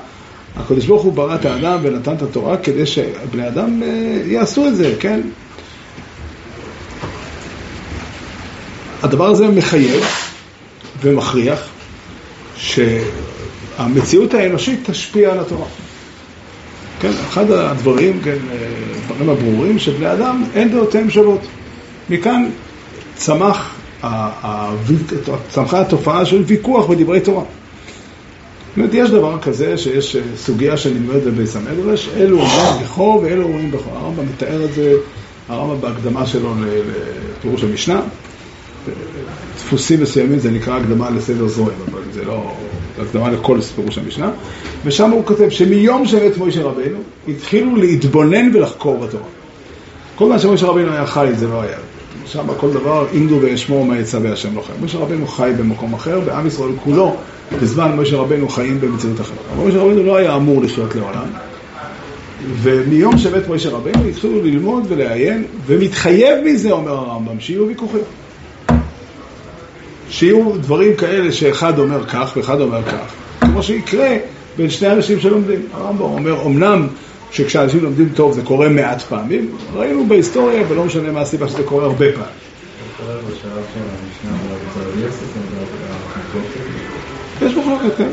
הקדוש 0.55 0.85
ברוך 0.85 1.03
הוא 1.03 1.13
ברא 1.13 1.35
את 1.35 1.45
האדם 1.45 1.79
ונתן 1.81 2.13
את 2.13 2.21
התורה 2.21 2.57
כדי 2.57 2.85
שבני 2.85 3.47
אדם 3.47 3.83
אה, 3.83 4.21
יעשו 4.25 4.67
את 4.67 4.75
זה, 4.75 4.95
כן? 4.99 5.21
הדבר 9.03 9.25
הזה 9.27 9.47
מחייב 9.47 10.03
ומכריח 11.01 11.67
שהמציאות 12.57 14.33
האנושית 14.33 14.89
תשפיע 14.89 15.31
על 15.31 15.39
התורה. 15.39 15.65
כן, 16.99 17.11
אחד 17.29 17.51
הדברים, 17.51 18.19
כן, 18.23 18.37
הדברים 19.11 19.29
הברורים, 19.29 19.79
שבני 19.79 20.13
אדם 20.13 20.43
אין 20.53 20.71
דעותיהם 20.71 21.09
שוות. 21.09 21.41
מכאן 22.09 22.49
צמח, 23.15 23.75
צמחה 25.49 25.81
התופעה 25.81 26.25
של 26.25 26.43
ויכוח 26.47 26.85
בדברי 26.85 27.19
תורה. 27.19 27.43
זאת 27.43 28.77
אומרת, 28.77 28.93
יש 28.93 29.09
דבר 29.09 29.39
כזה 29.41 29.77
שיש 29.77 30.17
סוגיה 30.35 30.77
שנלמדת 30.77 31.23
בביס 31.23 31.55
המדרש, 31.55 32.09
אלו 32.17 32.39
אומרים 32.41 32.83
בכו 32.83 33.19
ואלו 33.23 33.43
אומרים 33.43 33.71
בכו. 33.71 33.89
הרמב"ם 33.89 34.25
מתאר 34.25 34.65
את 34.65 34.73
זה, 34.73 34.93
הרמב"ם 35.49 35.81
בהקדמה 35.81 36.25
שלו 36.25 36.53
לפירוש 37.39 37.63
המשנה. 37.63 38.01
דפוסים 39.67 40.01
מסוימים 40.01 40.39
זה 40.39 40.51
נקרא 40.51 40.77
הקדמה 40.77 41.09
לסדר 41.09 41.47
זוהם, 41.47 41.75
אבל 41.91 42.01
זה 42.13 42.25
לא, 42.25 42.51
הקדמה 43.01 43.29
לכל 43.29 43.61
פירוש 43.61 43.97
המשנה. 43.97 44.31
ושם 44.85 45.11
הוא 45.11 45.25
כותב 45.25 45.49
שמיום 45.49 46.05
שמת 46.05 46.37
מוישה 46.37 46.63
רבנו, 46.63 46.97
התחילו 47.27 47.75
להתבונן 47.75 48.55
ולחקור 48.55 48.97
בתורה. 48.97 49.23
כל 50.15 50.29
מה 50.29 50.39
שמוישה 50.39 50.65
רבנו 50.65 50.91
היה 50.91 51.05
חי, 51.05 51.29
זה 51.35 51.47
לא 51.47 51.61
היה. 51.61 51.77
שם 52.25 52.47
כל 52.57 52.71
דבר, 52.73 53.05
עמדו 53.13 53.39
ואשמור 53.41 53.85
מה 53.85 53.99
יצא 53.99 54.19
בהשם 54.19 54.55
לא 54.55 54.61
חי. 54.61 54.73
מוישה 54.79 54.97
רבנו 54.97 55.27
חי 55.27 55.51
במקום 55.57 55.93
אחר, 55.93 56.19
ועם 56.25 56.47
ישראל 56.47 56.71
כולו, 56.83 57.15
בזמן 57.61 57.91
מוישה 57.95 58.17
רבנו 58.17 58.49
חיים 58.49 58.81
במציאות 58.81 59.21
אחרת. 59.21 59.37
אבל 59.53 59.63
מוישה 59.63 59.77
רבנו 59.77 60.03
לא 60.03 60.15
היה 60.15 60.35
אמור 60.35 60.61
לחיות 60.61 60.95
לעולם. 60.95 61.27
ומיום 62.61 63.17
שמת 63.17 63.47
מוישה 63.47 63.69
רבנו 63.69 64.05
התחילו 64.09 64.43
ללמוד 64.43 64.85
ולעיין, 64.87 65.43
ומתחייב 65.65 66.43
מזה, 66.45 66.71
אומר 66.71 66.91
הרמב"ם, 66.91 67.39
שיהיו 67.39 67.67
ויכוחים. 67.67 68.01
שיהיו 70.09 70.51
דברים 70.61 70.95
כאלה 70.95 71.31
שאחד 71.31 71.79
אומר 71.79 72.05
כך 72.05 72.33
ואחד 72.37 72.61
אומר 72.61 72.83
כך, 72.83 73.13
כמו 73.39 73.63
שיקרה 73.63 74.17
בין 74.57 74.69
שני 74.69 74.91
אנשים 74.91 75.19
שלומדים. 75.19 75.59
הרמב"ם 75.73 76.01
אומר, 76.01 76.45
אמנם 76.45 76.87
שכשאנשים 77.31 77.83
לומדים 77.83 78.09
טוב 78.15 78.33
זה 78.33 78.41
קורה 78.41 78.69
מעט 78.69 79.01
פעמים, 79.01 79.49
ראינו 79.73 80.05
בהיסטוריה, 80.07 80.63
ולא 80.67 80.83
משנה 80.83 81.11
מה 81.11 81.21
הסיבה 81.21 81.47
שזה 81.47 81.63
קורה 81.63 81.83
הרבה 81.83 82.05
פעמים. 82.11 82.29
יש 87.41 87.53
מחלוקת, 87.57 87.97
כן. 87.97 88.09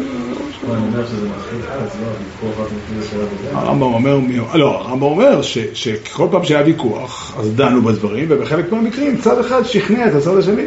הרמב"ם 3.52 3.83
אומר, 3.83 4.18
לא, 4.54 4.80
הרמב"ם 4.80 5.02
אומר 5.02 5.42
שכל 5.74 6.26
פעם 6.30 6.44
שהיה 6.44 6.62
ויכוח, 6.66 7.37
אז 7.38 7.54
דנו 7.54 7.83
בדברים, 7.83 8.26
ובחלק 8.28 8.72
מהמקרים 8.72 9.16
צד 9.16 9.38
אחד 9.38 9.62
שכנע 9.62 10.09
את 10.09 10.14
הצד 10.14 10.37
השני. 10.37 10.66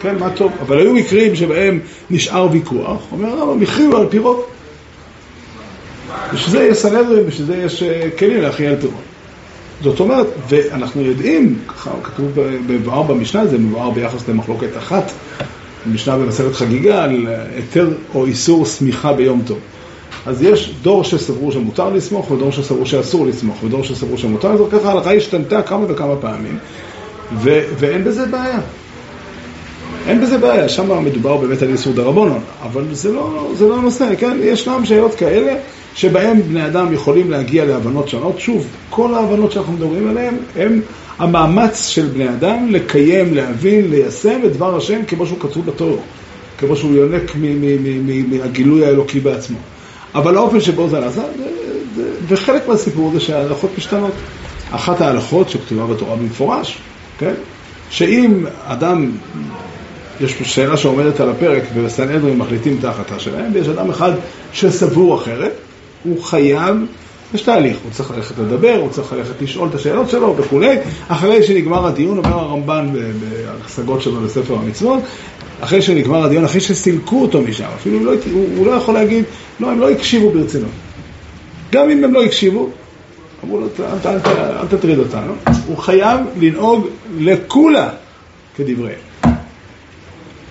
כן, 0.00 0.18
מה 0.18 0.30
טוב. 0.30 0.52
אבל 0.60 0.78
היו 0.78 0.94
מקרים 0.94 1.36
שבהם 1.36 1.80
נשאר 2.10 2.48
ויכוח, 2.52 3.02
אומר 3.12 3.28
הרמב"ם, 3.28 3.62
הכריעו 3.62 3.96
על 3.96 4.06
פי 4.10 4.18
רוב. 4.18 4.44
בשביל 6.34 6.50
זה 6.50 6.64
יש 6.64 6.78
סנהדרין, 6.78 7.26
בשביל 7.26 7.46
זה 7.46 7.56
יש 7.56 7.82
אה, 7.82 8.08
כלים 8.18 8.42
להכריע 8.42 8.70
על 8.70 8.76
פי 8.76 8.86
רוב. 8.86 9.00
זאת 9.82 10.00
אומרת, 10.00 10.26
ואנחנו 10.48 11.02
יודעים, 11.02 11.58
ככה 11.68 11.90
כתוב 12.02 12.38
מבואר 12.68 13.02
במשנה, 13.02 13.46
זה 13.46 13.58
מבואר 13.58 13.90
ביחס 13.90 14.28
למחלוקת 14.28 14.76
אחת, 14.78 15.12
משנה 15.86 16.18
במסכת 16.18 16.54
חגיגה, 16.54 17.04
על 17.04 17.26
היתר 17.56 17.88
או 18.14 18.26
איסור 18.26 18.66
סמיכה 18.66 19.12
ביום 19.12 19.42
טוב. 19.46 19.58
אז 20.26 20.42
יש 20.42 20.72
דור 20.82 21.04
שסברו 21.04 21.52
שמותר 21.52 21.90
לסמוך, 21.90 22.30
ודור 22.30 22.52
שסברו 22.52 22.86
שאסור 22.86 23.26
לסמוך, 23.26 23.64
ודור 23.64 23.84
שסברו 23.84 24.18
שמותר 24.18 24.52
לסמוך, 24.52 24.68
ככה 24.72 24.88
ההלכה 24.88 25.12
השתנתה 25.12 25.62
כמה 25.62 25.84
וכמה 25.88 26.16
פעמים, 26.16 26.58
ו- 27.32 27.64
ואין 27.78 28.04
בזה 28.04 28.26
בעיה. 28.26 28.60
אין 30.08 30.20
בזה 30.20 30.38
בעיה, 30.38 30.68
שם 30.68 31.04
מדובר 31.04 31.36
באמת 31.36 31.62
על 31.62 31.68
איסור 31.68 31.92
דרבנון, 31.92 32.40
אבל 32.62 32.84
זה 32.92 33.12
לא, 33.12 33.50
זה 33.54 33.68
לא 33.68 33.78
הנושא, 33.78 34.14
כן? 34.18 34.38
ישנם 34.42 34.84
שאלות 34.84 35.14
כאלה 35.14 35.54
שבהן 35.94 36.42
בני 36.42 36.66
אדם 36.66 36.92
יכולים 36.92 37.30
להגיע 37.30 37.64
להבנות 37.64 38.08
שונות. 38.08 38.40
שוב, 38.40 38.66
כל 38.90 39.14
ההבנות 39.14 39.52
שאנחנו 39.52 39.72
מדברים 39.72 40.08
עליהן 40.08 40.34
הם 40.56 40.80
המאמץ 41.18 41.88
של 41.88 42.06
בני 42.06 42.28
אדם 42.28 42.66
לקיים, 42.70 43.34
להבין, 43.34 43.90
ליישם 43.90 44.40
את 44.44 44.52
דבר 44.52 44.76
השם 44.76 45.00
כמו 45.08 45.26
שהוא 45.26 45.38
כתוב 45.40 45.66
בתור, 45.66 46.02
כמו 46.58 46.76
שהוא 46.76 46.94
יונק 46.94 47.32
מהגילוי 48.28 48.86
האלוקי 48.86 49.20
בעצמו. 49.20 49.58
אבל 50.14 50.36
האופן 50.36 50.60
שבו 50.60 50.88
זה 50.88 51.00
נעשה, 51.00 51.22
וחלק 52.28 52.68
מהסיפור 52.68 53.10
זה 53.14 53.20
שההלכות 53.20 53.70
משתנות. 53.78 54.12
אחת 54.70 55.00
ההלכות 55.00 55.48
שכתובה 55.48 55.86
בתורה 55.86 56.16
במפורש, 56.16 56.78
כן? 57.18 57.34
שאם 57.90 58.44
אדם 58.64 59.10
יש 60.20 60.34
פה 60.34 60.44
שאלה 60.44 60.76
שעומדת 60.76 61.20
על 61.20 61.30
הפרק, 61.30 61.62
ובסנהדרין 61.74 62.36
מחליטים 62.36 62.76
את 62.78 62.84
ההחלטה 62.84 63.18
שלהם, 63.18 63.50
ויש 63.52 63.68
אדם 63.68 63.90
אחד 63.90 64.12
שסבור 64.52 65.16
אחרת, 65.16 65.52
הוא 66.04 66.22
חייב, 66.22 66.76
יש 67.34 67.42
תהליך, 67.42 67.76
הוא 67.84 67.92
צריך 67.92 68.10
ללכת 68.10 68.38
לדבר, 68.38 68.76
הוא 68.80 68.90
צריך 68.90 69.12
ללכת 69.12 69.42
לשאול 69.42 69.68
את 69.68 69.74
השאלות 69.74 70.10
שלו 70.10 70.36
וכולי, 70.36 70.76
אחרי 71.08 71.42
שנגמר 71.42 71.86
הדיון, 71.86 72.18
אומר 72.18 72.38
הרמב"ן 72.38 72.88
בהשגות 73.20 74.02
שלו 74.02 74.24
לספר 74.24 74.54
המצוות, 74.54 75.00
אחרי 75.60 75.82
שנגמר 75.82 76.24
הדיון, 76.24 76.44
אחרי 76.44 76.60
שסילקו 76.60 77.22
אותו 77.22 77.40
משם, 77.40 77.68
אפילו 77.76 78.04
לא, 78.04 78.12
הוא, 78.32 78.46
הוא 78.56 78.66
לא 78.66 78.72
יכול 78.72 78.94
להגיד, 78.94 79.24
לא, 79.60 79.70
הם 79.70 79.80
לא 79.80 79.90
הקשיבו 79.90 80.30
ברצינות. 80.30 80.70
גם 81.72 81.90
אם 81.90 82.04
הם 82.04 82.14
לא 82.14 82.24
הקשיבו, 82.24 82.70
אמרו 83.44 83.60
לו, 83.60 83.66
אל, 84.06 84.66
תטריד 84.68 84.98
אותנו, 84.98 85.32
הוא 85.66 85.76
חייב 85.76 86.20
לנהוג 86.40 86.86
לכולה 87.18 87.88
כדבריהם. 88.56 89.07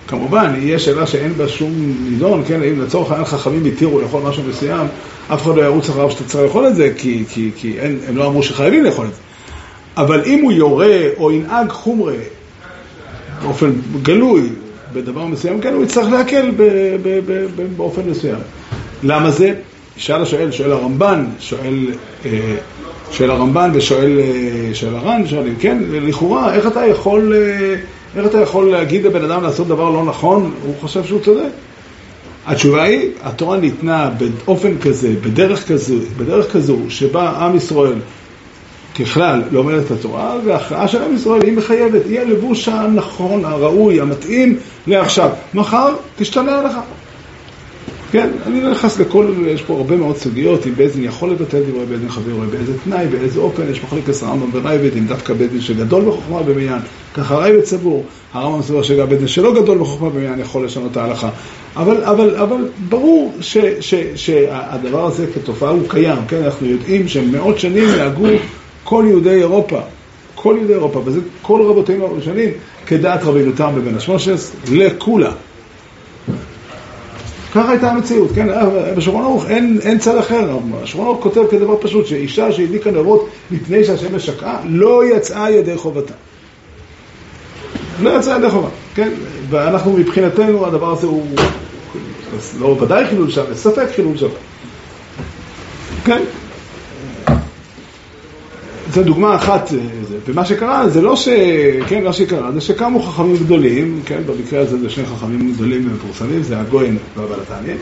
כמובן, 0.08 0.54
יהיה 0.58 0.78
שאלה 0.78 1.06
שאין 1.06 1.32
בה 1.34 1.48
שום 1.48 1.72
נידון, 2.10 2.42
כן, 2.46 2.62
אם 2.62 2.80
לצורך 2.80 3.10
העניין 3.10 3.26
חכמים 3.26 3.64
התירו 3.64 4.00
לאכול 4.00 4.22
משהו 4.22 4.42
מסוים, 4.48 4.86
אף 5.34 5.42
אחד 5.42 5.56
לא 5.56 5.62
ירוץ 5.62 5.88
אחריו 5.88 6.10
שאתה 6.10 6.24
צריך 6.24 6.44
לאכול 6.44 6.66
את 6.66 6.76
זה, 6.76 6.92
כי, 6.96 7.24
כי, 7.28 7.50
כי 7.56 7.78
אין, 7.78 7.98
הם 8.08 8.16
לא 8.16 8.26
אמרו 8.26 8.42
שחייבים 8.42 8.84
לאכול 8.84 9.06
את 9.06 9.14
זה. 9.14 9.20
אבל 9.96 10.22
אם 10.26 10.42
הוא 10.42 10.52
יורה 10.52 11.00
או 11.16 11.32
ינהג 11.32 11.70
חומרה 11.70 12.14
באופן 13.42 13.72
גלוי 14.02 14.48
בדבר 14.92 15.26
מסוים, 15.26 15.60
כן, 15.60 15.74
הוא 15.74 15.84
יצטרך 15.84 16.08
להקל 16.12 16.50
באופן 17.76 18.02
מסוים. 18.10 18.38
למה 19.02 19.30
זה? 19.30 19.54
שאל 19.96 20.22
השואל, 20.22 20.50
שואל 20.50 20.72
הרמב"ן, 20.72 21.24
שואל, 21.40 21.86
אה, 22.26 22.56
שואל 23.10 23.30
הרמב"ן 23.30 23.70
ושואל 23.74 24.18
אה, 24.18 24.74
שואל 24.74 24.94
הר"ן, 24.94 25.26
שואלים, 25.26 25.54
כן, 25.60 25.78
לכאורה, 25.90 26.54
איך 26.54 26.66
אתה 26.66 26.86
יכול... 26.86 27.32
אה, 27.36 27.74
איך 28.16 28.26
אתה 28.26 28.40
יכול 28.40 28.70
להגיד 28.70 29.04
לבן 29.04 29.24
אדם 29.24 29.42
לעשות 29.42 29.68
דבר 29.68 29.90
לא 29.90 30.04
נכון, 30.04 30.52
הוא 30.64 30.74
חושב 30.80 31.04
שהוא 31.04 31.20
צודק? 31.20 31.50
התשובה 32.46 32.82
היא, 32.82 33.10
התורה 33.22 33.56
ניתנה 33.56 34.10
באופן 34.18 34.78
כזה, 34.78 35.14
בדרך 35.22 35.68
כזו, 35.68 35.94
בדרך 36.16 36.52
כזו 36.52 36.78
שבה 36.88 37.30
עם 37.30 37.56
ישראל 37.56 37.98
ככלל 39.00 39.42
לומד 39.50 39.74
את 39.74 39.90
התורה, 39.90 40.36
וההכרעה 40.44 40.88
של 40.88 41.02
עם 41.02 41.14
ישראל 41.14 41.42
היא 41.42 41.52
מחייבת, 41.52 42.06
היא 42.06 42.20
הלבוש 42.20 42.68
הנכון, 42.68 43.44
הראוי, 43.44 44.00
המתאים 44.00 44.58
לעכשיו. 44.86 45.30
מחר 45.54 45.94
תשתנה 46.16 46.56
ההלכה. 46.56 46.80
כן, 48.10 48.28
אני 48.46 48.60
לא 48.60 48.70
נכנס 48.70 49.00
לכל, 49.00 49.34
יש 49.46 49.62
פה 49.62 49.74
הרבה 49.74 49.96
מאוד 49.96 50.16
סוגיות, 50.16 50.66
אם 50.66 50.74
בית 50.74 50.92
דין 50.92 51.04
יכול 51.04 51.30
לבטל 51.30 51.60
דברי 51.60 51.86
בית 51.86 52.00
דין 52.00 52.08
חברו, 52.08 52.40
באיזה 52.50 52.72
תנאי, 52.84 53.06
באיזה 53.06 53.40
אופן, 53.40 53.62
יש 53.70 53.82
מחלקת 53.84 54.22
רמב"ם 54.22 54.50
ורייבד, 54.52 54.96
אם 54.96 55.06
דווקא 55.06 55.34
בית 55.34 55.50
דין 55.50 55.60
שגדול 55.60 56.04
בחוכמה 56.04 56.42
במניין, 56.42 56.78
ככה 57.14 57.36
רייבד 57.36 57.64
סבור, 57.64 58.04
הרמב"ם 58.32 58.62
סבור 58.62 58.82
שגם 58.82 59.08
בית 59.08 59.18
דין 59.18 59.28
שלא 59.28 59.54
גדול 59.54 59.78
בחוכמה 59.78 60.10
במניין 60.10 60.40
יכול 60.40 60.64
לשנות 60.64 60.92
את 60.92 60.96
ההלכה. 60.96 61.30
אבל, 61.76 62.04
אבל, 62.04 62.36
אבל 62.36 62.68
ברור 62.88 63.34
ש, 63.40 63.58
ש, 63.80 63.94
שהדבר 64.14 65.06
הזה 65.06 65.26
כתופעה 65.34 65.70
הוא 65.70 65.82
קיים, 65.88 66.18
כן, 66.28 66.42
אנחנו 66.44 66.66
יודעים 66.66 67.08
שמאות 67.08 67.58
שנים 67.58 67.88
נהגו 67.96 68.26
כל 68.84 69.04
יהודי 69.08 69.30
אירופה, 69.30 69.80
כל 70.34 70.54
יהודי 70.58 70.72
אירופה, 70.72 71.02
וזה 71.04 71.20
כל 71.42 71.62
רבותינו 71.62 72.04
הראשונים, 72.06 72.50
כדעת 72.86 73.24
רבי 73.24 73.42
נתן 73.42 73.70
בבן 73.76 73.94
השמושס, 73.94 74.52
לכולה. 74.70 75.32
ככה 77.54 77.70
הייתה 77.70 77.90
המציאות, 77.90 78.30
כן? 78.34 78.46
בשולחן 78.96 79.20
ערוך 79.20 79.46
אין, 79.50 79.78
אין 79.82 79.98
צד 79.98 80.16
אחר. 80.18 80.58
השולחן 80.82 81.06
ערוך 81.06 81.22
כותב 81.22 81.42
כדבר 81.50 81.76
פשוט, 81.80 82.06
שאישה 82.06 82.52
שהדליקה 82.52 82.90
נרות 82.90 83.28
לפני 83.50 83.84
שהשמש 83.84 84.26
שקעה, 84.26 84.60
לא 84.64 85.04
יצאה 85.04 85.50
ידי 85.50 85.76
חובתה. 85.76 86.14
לא 88.02 88.18
יצאה 88.18 88.36
ידי 88.36 88.50
חובה, 88.50 88.68
כן? 88.94 89.12
ואנחנו 89.50 89.92
מבחינתנו, 89.92 90.66
הדבר 90.66 90.92
הזה 90.92 91.06
הוא 91.06 91.26
לא 92.58 92.66
ודאי 92.66 93.06
חילול 93.06 93.30
שבת, 93.30 93.56
ספק 93.56 93.86
חילול 93.94 94.16
שבת. 94.16 94.30
כן? 96.04 96.22
זו 98.92 99.02
דוגמה 99.02 99.36
אחת, 99.36 99.72
אה, 99.72 99.78
ומה 100.26 100.44
שקרה 100.44 100.88
זה 100.88 101.02
לא 101.02 101.16
ש... 101.16 101.28
כן, 101.88 102.04
מה 102.04 102.12
שקרה 102.12 102.52
זה 102.52 102.60
שקמו 102.60 103.02
חכמים 103.02 103.36
גדולים, 103.36 104.00
כן, 104.04 104.20
במקרה 104.26 104.60
הזה 104.60 104.78
זה 104.78 104.90
שני 104.90 105.06
חכמים 105.06 105.52
גדולים 105.52 105.88
ומפורסמים, 105.90 106.42
זה 106.42 106.60
הגויין 106.60 106.98
והבלתניה, 107.16 107.76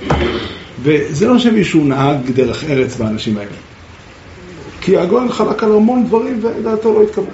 וזה 0.82 1.26
לא 1.26 1.38
שמישהו 1.38 1.84
נהג 1.84 2.30
דרך 2.34 2.64
ארץ 2.64 2.96
באנשים 2.96 3.36
האלה. 3.36 3.50
כי 4.80 4.96
הגויין 4.96 5.32
חלק 5.32 5.62
על 5.62 5.72
המון 5.72 6.06
דברים 6.06 6.40
ודעתו 6.42 6.92
לא 6.92 7.02
התקבלה. 7.02 7.32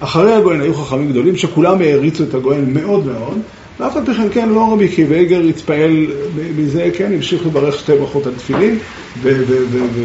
אחרי 0.00 0.34
הגויין 0.34 0.60
היו 0.60 0.74
חכמים 0.74 1.10
גדולים 1.10 1.36
שכולם 1.36 1.80
העריצו 1.80 2.24
את 2.24 2.34
הגויין 2.34 2.74
מאוד 2.74 3.06
מאוד, 3.06 3.38
ואף 3.80 3.96
על 3.96 4.04
פי 4.06 4.14
כן, 4.14 4.28
כן, 4.32 4.48
לא 4.48 4.72
רבי 4.72 4.88
קיוויגר 4.88 5.40
התפעל 5.40 6.06
מזה, 6.56 6.90
כן, 6.96 7.12
המשיך 7.14 7.46
לברך 7.46 7.78
שתי 7.78 7.92
ברכות 7.92 8.26
על 8.26 8.32
תפילין, 8.34 8.78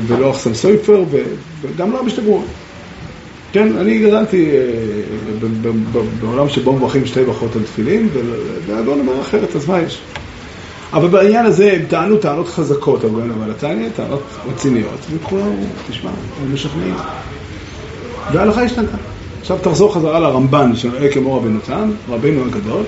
ולא 0.07 0.31
אחסן 0.31 0.53
סויפר, 0.53 1.03
וגם 1.61 1.91
לא 1.91 2.03
בשתי 2.03 2.21
כן, 3.51 3.77
אני 3.77 3.99
גדלתי 3.99 4.51
אה, 4.51 4.57
בעולם 6.21 6.49
שבו 6.49 6.73
מברכים 6.73 7.05
שתי 7.05 7.23
ברכות 7.23 7.55
על 7.55 7.61
תפילין, 7.63 8.09
והגאון 8.67 8.99
אומר 8.99 9.21
אחרת, 9.21 9.55
אז 9.55 9.69
מה 9.69 9.81
יש? 9.81 10.01
אבל 10.93 11.07
בעניין 11.07 11.45
הזה 11.45 11.71
הם 11.71 11.85
טענו 11.89 12.17
טענות 12.17 12.47
חזקות, 12.47 13.03
הגאון 13.03 13.31
אבל 13.31 13.51
התניא, 13.51 13.89
טענות 13.95 14.23
רציניות, 14.53 14.99
וכולם, 15.11 15.51
תשמע, 15.89 16.09
הם 16.43 16.53
משכנעים. 16.53 16.95
וההלכה 18.33 18.63
השתנתה. 18.63 18.97
עכשיו 19.41 19.57
תחזור 19.61 19.95
חזרה 19.95 20.19
לרמב"ן, 20.19 20.75
שנראה 20.75 21.11
כמו 21.11 21.37
רבנו 21.37 21.59
תם, 21.65 21.89
רבנו 22.09 22.45
הגדול, 22.45 22.83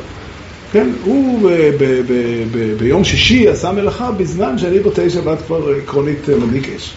כן, 0.72 0.90
הוא 1.04 1.50
ב- 1.78 2.78
ביום 2.78 3.04
שישי 3.04 3.50
עשה 3.50 3.72
מלאכה 3.72 4.12
בזמן 4.12 4.58
שאני 4.58 4.80
בתשע 4.80 5.22
בת 5.22 5.38
כבר 5.48 5.70
עקרונית 5.84 6.30
מדליק 6.30 6.70
אש. 6.76 6.94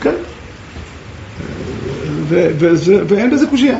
כן. 0.00 0.14
ו- 2.28 2.50
וזה, 2.58 3.02
ואין 3.08 3.30
בזה 3.30 3.46
קושייה. 3.46 3.78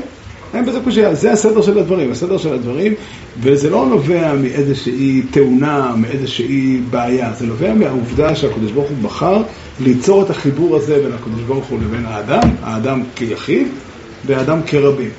אין 0.55 0.67
בזה 0.67 0.81
קושייה. 0.85 1.15
זה 1.15 1.33
הסדר 1.33 1.63
של 1.63 1.79
הדברים. 1.79 2.11
הסדר 2.11 2.39
של 2.39 2.55
הדברים, 2.55 2.95
וזה 3.41 3.71
לא 3.71 3.87
נובע 3.87 4.35
מאיזושהי 4.35 5.23
תאונה, 5.31 5.95
מאיזושהי 5.97 6.81
בעיה. 6.91 7.33
זה 7.39 7.47
נובע 7.47 7.75
מהעובדה 7.75 8.35
שהקדוש 8.35 8.73
ברוך 8.73 8.89
הוא 8.89 8.99
בחר 9.03 9.43
ליצור 9.81 10.23
את 10.23 10.31
החיבור 10.31 10.77
הזה 10.77 10.99
בין 11.03 11.13
הקדוש 11.13 11.43
ברוך 11.47 11.67
הוא 11.67 11.79
לבין 11.81 12.07
האדם, 12.07 12.41
האדם 12.63 13.03
כיחיד 13.17 13.69
והאדם 14.25 14.63
כרבים. 14.67 15.11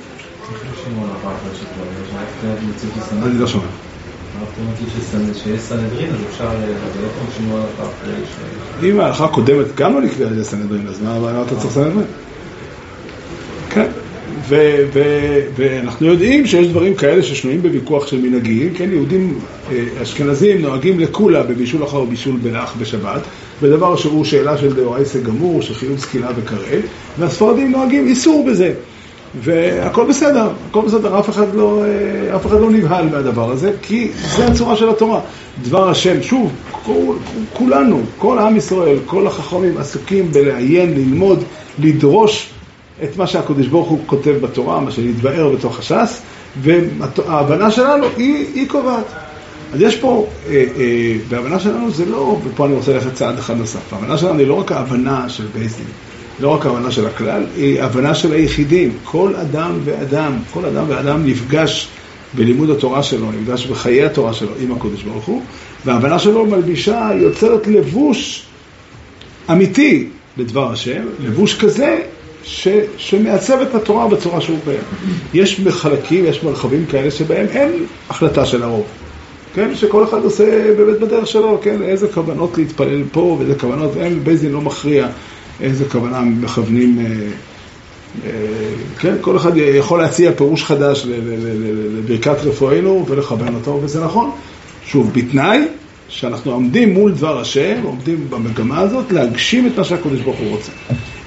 אני 3.22 3.38
לא 3.38 3.46
שומע. 3.46 3.64
אם 8.82 9.00
ההלכה 9.00 9.24
הקודמת 9.24 9.74
גם 9.74 9.94
לא 9.94 10.00
נקבעה 10.00 10.28
על 10.28 10.34
ידי 10.34 10.44
סנהדרין, 10.44 10.86
אז 10.88 11.02
מה 11.02 11.42
אתה 11.46 11.56
צריך 11.56 11.74
סנהדרין? 11.74 12.06
כן. 13.84 13.90
ואנחנו 15.56 16.06
יודעים 16.06 16.46
שיש 16.46 16.66
דברים 16.66 16.94
כאלה 16.94 17.22
ששנויים 17.22 17.62
בוויכוח 17.62 18.06
של 18.06 18.20
מנהגים, 18.20 18.74
כן, 18.74 18.92
יהודים 18.92 19.38
אשכנזים 20.02 20.62
נוהגים 20.62 21.00
לקולה 21.00 21.42
בבישול 21.42 21.84
אחר 21.84 22.04
בישול 22.04 22.36
בלח 22.42 22.74
בשבת, 22.80 23.20
בדבר 23.62 23.96
שהוא 23.96 24.24
שאלה 24.24 24.58
של 24.58 24.74
דאורייסה 24.74 25.18
גמור, 25.18 25.62
של 25.62 25.74
חילוץ 25.74 26.00
סקילה 26.00 26.28
וקרב, 26.36 26.82
והספרדים 27.18 27.72
נוהגים 27.72 28.06
איסור 28.06 28.46
בזה. 28.48 28.74
והכל 29.40 30.06
בסדר, 30.08 30.50
הכל 30.70 30.80
בסדר, 30.80 31.18
אף 31.18 31.30
אחד, 31.30 31.54
לא, 31.54 31.84
אה, 31.84 32.36
אף 32.36 32.46
אחד 32.46 32.60
לא 32.60 32.70
נבהל 32.70 33.08
מהדבר 33.08 33.50
הזה, 33.50 33.72
כי 33.82 34.08
זה 34.36 34.46
הצורה 34.46 34.76
של 34.76 34.88
התורה. 34.90 35.20
דבר 35.62 35.88
השם, 35.88 36.22
שוב, 36.22 36.52
כל, 36.70 37.14
כולנו, 37.52 38.00
כל 38.18 38.38
עם 38.38 38.56
ישראל, 38.56 38.98
כל 39.06 39.26
החכמים 39.26 39.76
עסוקים 39.78 40.32
בלעיין, 40.32 40.94
ללמוד, 40.94 41.44
לדרוש 41.78 42.50
את 43.04 43.16
מה 43.16 43.26
שהקדוש 43.26 43.66
ברוך 43.66 43.88
הוא 43.88 43.98
כותב 44.06 44.34
בתורה, 44.40 44.80
מה 44.80 44.90
שנתבאר 44.90 45.48
בתוך 45.48 45.78
הש"ס, 45.78 46.22
וההבנה 46.62 47.70
שלנו 47.70 48.06
היא, 48.16 48.46
היא 48.54 48.68
קובעת. 48.68 49.04
אז 49.72 49.80
יש 49.80 49.96
פה, 49.96 50.26
אה, 50.48 50.64
אה, 50.76 51.16
בהבנה 51.28 51.60
שלנו 51.60 51.90
זה 51.90 52.04
לא, 52.04 52.40
ופה 52.44 52.66
אני 52.66 52.74
רוצה 52.74 52.92
ללכת 52.92 53.14
צעד 53.14 53.38
אחד 53.38 53.56
נוסף, 53.56 53.92
ההבנה 53.92 54.18
שלנו 54.18 54.38
היא 54.38 54.46
לא 54.46 54.54
רק 54.54 54.72
ההבנה 54.72 55.28
של 55.28 55.44
בייסדין, 55.54 55.86
לא 56.40 56.48
רק 56.48 56.66
ההבנה 56.66 56.90
של 56.90 57.06
הכלל, 57.06 57.46
היא 57.56 57.82
הבנה 57.82 58.14
של 58.14 58.32
היחידים. 58.32 58.92
כל 59.04 59.34
אדם 59.36 59.72
ואדם, 59.84 60.32
כל 60.52 60.64
אדם 60.64 60.84
ואדם 60.88 61.26
נפגש 61.26 61.88
בלימוד 62.34 62.70
התורה 62.70 63.02
שלו, 63.02 63.32
נפגש 63.32 63.66
בחיי 63.66 64.04
התורה 64.04 64.32
שלו 64.32 64.50
עם 64.60 64.72
הקודש 64.72 65.02
ברוך 65.02 65.24
הוא, 65.24 65.42
וההבנה 65.84 66.18
שלו 66.18 66.46
מלבישה, 66.46 67.10
יוצרת 67.14 67.66
לבוש 67.66 68.42
אמיתי 69.50 70.08
לדבר 70.36 70.72
השם, 70.72 71.02
לבוש 71.20 71.58
כזה 71.58 71.98
ש, 72.44 72.68
שמעצב 72.96 73.60
את 73.60 73.74
התורה 73.74 74.08
בצורה 74.08 74.40
שהוא 74.40 74.58
קיים. 74.64 74.80
יש 75.34 75.60
חלקים, 75.68 76.24
יש 76.24 76.42
מרחבים 76.42 76.86
כאלה 76.86 77.10
שבהם 77.10 77.46
אין 77.50 77.72
החלטה 78.10 78.46
של 78.46 78.62
הרוב. 78.62 78.86
כן, 79.54 79.74
שכל 79.74 80.04
אחד 80.04 80.24
עושה 80.24 80.74
באמת 80.76 81.00
בדרך 81.00 81.26
שלו, 81.26 81.60
כן, 81.62 81.82
איזה 81.82 82.08
כוונות 82.08 82.58
להתפלל 82.58 83.02
פה 83.12 83.36
ואיזה 83.38 83.54
כוונות, 83.54 83.96
אין, 83.96 84.24
בית 84.24 84.40
דין 84.40 84.52
לא 84.52 84.60
מכריע 84.60 85.08
איזה 85.60 85.84
כוונה 85.84 86.20
מכוונים, 86.20 86.98
אה, 86.98 87.04
אה, 88.26 88.30
כן, 88.98 89.14
כל 89.20 89.36
אחד 89.36 89.56
יכול 89.56 89.98
להציע 89.98 90.32
פירוש 90.32 90.64
חדש 90.64 91.06
לברכת 91.06 92.36
רפואנו 92.44 93.06
ולכוון 93.08 93.54
אותו, 93.54 93.80
וזה 93.82 94.04
נכון. 94.04 94.30
שוב, 94.86 95.10
בתנאי 95.14 95.58
שאנחנו 96.08 96.52
עומדים 96.52 96.94
מול 96.94 97.12
דבר 97.12 97.40
השם, 97.40 97.80
עומדים 97.82 98.26
במגמה 98.30 98.78
הזאת, 98.78 99.12
להגשים 99.12 99.66
את 99.66 99.78
מה 99.78 99.84
שהקדוש 99.84 100.20
ברוך 100.20 100.38
הוא 100.38 100.50
רוצה. 100.50 100.72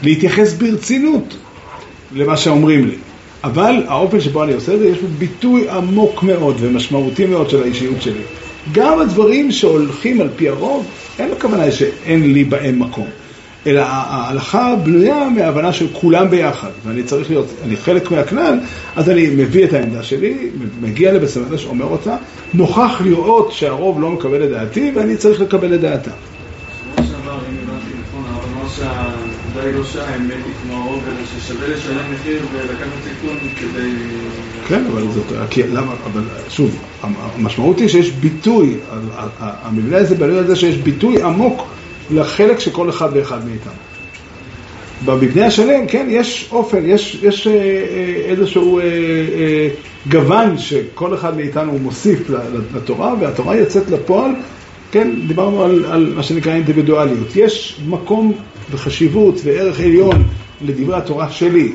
להתייחס 0.04 0.54
ברצינות 0.54 1.38
למה 2.16 2.38
שאומרים 2.38 2.88
לי. 2.88 2.96
אבל 3.44 3.84
האופן 3.88 4.22
שבו 4.22 4.44
אני 4.44 4.54
עושה 4.54 4.74
את 4.74 4.80
זה, 4.80 4.88
יש 4.88 4.98
בו 4.98 5.08
ביטוי 5.18 5.70
עמוק 5.70 6.24
מאוד 6.24 6.56
ומשמעותי 6.60 7.26
מאוד 7.26 7.50
של 7.50 7.64
האישיות 7.64 8.02
שלי. 8.02 8.22
גם 8.72 9.00
הדברים 9.00 9.52
שהולכים 9.52 10.22
על 10.22 10.30
פי 10.36 10.50
הרוב, 10.50 10.86
אין 11.20 11.32
הכוונה 11.32 11.72
שאין 11.72 12.34
לי 12.34 12.44
בהם 12.44 12.80
מקום. 12.80 13.08
אלא 13.68 13.82
ההלכה 13.86 14.76
בנויה 14.84 15.30
מהבנה 15.30 15.74
של 15.74 15.88
כולם 15.94 16.30
ביחד, 16.30 16.70
ואני 16.86 17.04
צריך 17.04 17.30
להיות, 17.30 17.48
אני 17.66 17.78
חלק 17.78 18.12
מהכלל, 18.12 18.60
אז 18.96 19.10
אני 19.10 19.30
מביא 19.30 19.66
את 19.66 19.74
העמדה 19.74 20.04
שלי, 20.04 20.50
מגיע 20.82 21.14
לבית 21.14 21.38
המקדש, 21.38 21.66
אומר 21.66 21.86
אותה, 21.86 22.16
נוכח 22.54 23.02
לראות 23.04 23.52
שהרוב 23.52 24.02
לא 24.02 24.10
מקבל 24.10 24.44
את 24.44 24.50
דעתי, 24.50 24.92
ואני 24.96 25.18
צריך 25.18 25.42
לקבל 25.42 25.76
את 25.76 25.82
דעתה. 25.82 26.12
כמו 26.96 27.06
שאמר, 27.06 27.34
אם 27.34 27.56
הבנתי 27.64 27.94
נכון, 28.08 28.24
אבל 28.34 28.44
אמר 28.54 28.70
שהדי 29.62 29.78
לא 29.78 29.84
שהאמת 29.84 30.46
היא 30.46 30.54
כמו 30.64 30.94
אלא 31.08 31.26
ששווה 31.26 31.68
לשלם 31.68 32.14
מחיר 32.14 32.42
ולקחת 32.54 32.88
סיכון 33.04 33.38
כדי... 33.56 33.92
כן, 34.68 34.86
אבל 34.86 35.08
זאת, 35.12 35.26
כי, 35.50 35.64
למה, 35.64 35.94
אבל 36.06 36.22
שוב, 36.50 36.80
המשמעות 37.02 37.80
היא 37.80 37.88
שיש 37.88 38.12
ביטוי, 38.12 38.78
המבנה 39.40 39.98
הזה 39.98 40.16
בנוי 40.16 40.38
על 40.38 40.48
זה 40.48 40.56
שיש 40.56 40.78
ביטוי 40.78 41.22
עמוק 41.22 41.68
לחלק 42.12 42.60
של 42.60 42.72
כל 42.72 42.90
אחד 42.90 43.10
ואחד 43.14 43.48
מאיתנו. 43.48 43.74
במבנה 45.06 45.46
השלם, 45.46 45.88
כן, 45.88 46.08
יש 46.10 46.50
אופן, 46.52 46.86
יש, 46.86 47.20
יש 47.24 47.48
אה, 47.48 47.54
אה, 47.54 47.58
איזשהו 48.26 48.80
אה, 48.80 48.84
אה, 48.84 49.68
גוון 50.10 50.58
שכל 50.58 51.14
אחד 51.14 51.38
מאיתנו 51.38 51.80
מוסיף 51.80 52.30
לתורה, 52.76 53.14
והתורה 53.20 53.56
יוצאת 53.56 53.90
לפועל, 53.90 54.32
כן, 54.92 55.12
דיברנו 55.28 55.64
על, 55.64 55.86
על 55.86 56.14
מה 56.16 56.24
שנקרא 56.24 56.54
אינדיבידואליות. 56.54 57.36
יש 57.36 57.82
מקום 57.88 58.34
וחשיבות 58.72 59.36
וערך 59.44 59.80
עליון 59.80 60.24
לדברי 60.62 60.98
התורה 60.98 61.32
שלי. 61.32 61.72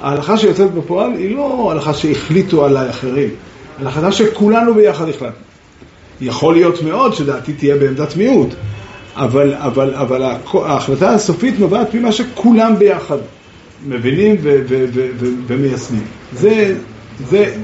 ההלכה 0.00 0.38
שיוצאת 0.38 0.74
בפועל 0.74 1.12
היא 1.12 1.36
לא 1.36 1.68
הלכה 1.72 1.94
שהחליטו 1.94 2.64
עליי 2.64 2.90
אחרים, 2.90 3.28
הלכה 3.78 4.12
שכולנו 4.12 4.74
ביחד 4.74 5.08
החלטנו. 5.08 5.48
יכול 6.20 6.54
להיות 6.54 6.82
מאוד 6.82 7.14
שדעתי 7.14 7.52
תהיה 7.52 7.76
בעמדת 7.76 8.16
מיעוט, 8.16 8.54
אבל, 9.16 9.54
אבל, 9.54 9.94
אבל 9.94 10.22
ההחלטה 10.54 11.10
הסופית 11.10 11.60
נובעת 11.60 11.94
ממה 11.94 12.12
שכולם 12.12 12.78
ביחד 12.78 13.18
מבינים 13.86 14.36
ומיישמים. 15.46 16.04
זה... 16.32 16.74
זה... 17.26 17.54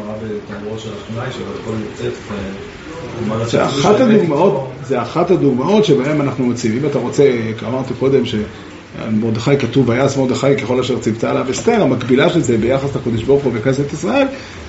זה 3.45 3.65
אחת 3.65 4.01
הדוגמאות, 4.01 4.71
זה 4.83 5.03
אחת 5.03 5.31
הדוגמאות 5.31 5.85
שבהן 5.85 6.21
אנחנו 6.21 6.47
מציבים. 6.47 6.79
אם 6.85 6.91
אתה 6.91 6.99
רוצה, 6.99 7.31
אמרתי 7.69 7.95
קודם 7.99 8.23
שמרדכי 8.25 9.57
כתוב, 9.59 9.89
ויעש 9.89 10.17
מרדכי 10.17 10.57
ככל 10.57 10.81
אשר 10.81 10.99
ציוותה 10.99 11.31
עליו 11.31 11.51
אסתר, 11.51 11.83
המקבילה 11.83 12.31
של 12.31 12.43
זה 12.43 12.59
ביחס 12.59 12.97
לקדוש 12.97 13.23
ברוך 13.23 13.45
הוא 13.45 13.53
בכנסת 13.53 13.93
ישראל, 13.93 14.27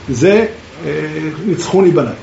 זה 0.09 0.45
ניצחוני 1.45 1.91
בניי. 1.91 2.13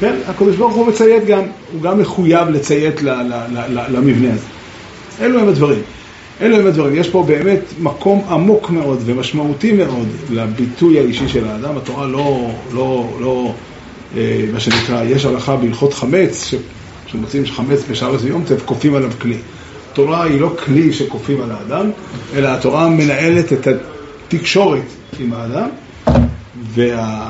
כן, 0.00 0.16
הקדוש 0.26 0.56
ברוך 0.56 0.74
הוא 0.74 0.86
מציית 0.86 1.24
גם, 1.26 1.42
הוא 1.72 1.82
גם 1.82 1.98
מחויב 1.98 2.48
לציית 2.48 3.02
למבנה 3.88 4.32
הזה. 4.32 4.46
אלו 5.20 5.40
הם 5.40 5.48
הדברים. 5.48 5.82
אלו 6.40 6.56
הם 6.56 6.66
הדברים. 6.66 6.94
יש 6.94 7.08
פה 7.08 7.22
באמת 7.22 7.60
מקום 7.80 8.24
עמוק 8.30 8.70
מאוד 8.70 9.02
ומשמעותי 9.04 9.72
מאוד 9.72 10.08
לביטוי 10.30 10.98
האישי 10.98 11.28
של 11.28 11.48
האדם. 11.48 11.76
התורה 11.76 12.06
לא, 12.06 12.50
לא, 12.74 13.08
לא, 13.20 13.52
אה, 14.16 14.44
מה 14.52 14.60
שנקרא, 14.60 15.04
יש 15.04 15.24
הלכה 15.24 15.56
בהלכות 15.56 15.94
חמץ, 15.94 16.44
ש- 16.44 16.54
כשמוצאים 17.06 17.46
חמץ 17.46 17.82
בשבת 17.90 18.20
ויום 18.22 18.44
טף, 18.44 18.62
כופים 18.64 18.94
עליו 18.94 19.10
כלי. 19.20 19.36
התורה 19.92 20.22
היא 20.24 20.40
לא 20.40 20.52
כלי 20.64 20.92
שכופים 20.92 21.42
על 21.42 21.50
האדם, 21.50 21.90
אלא 22.34 22.48
התורה 22.48 22.88
מנהלת 22.88 23.52
את 23.52 23.68
התקשורת 24.28 24.82
עם 25.20 25.32
האדם, 25.32 25.68
וה, 26.74 27.20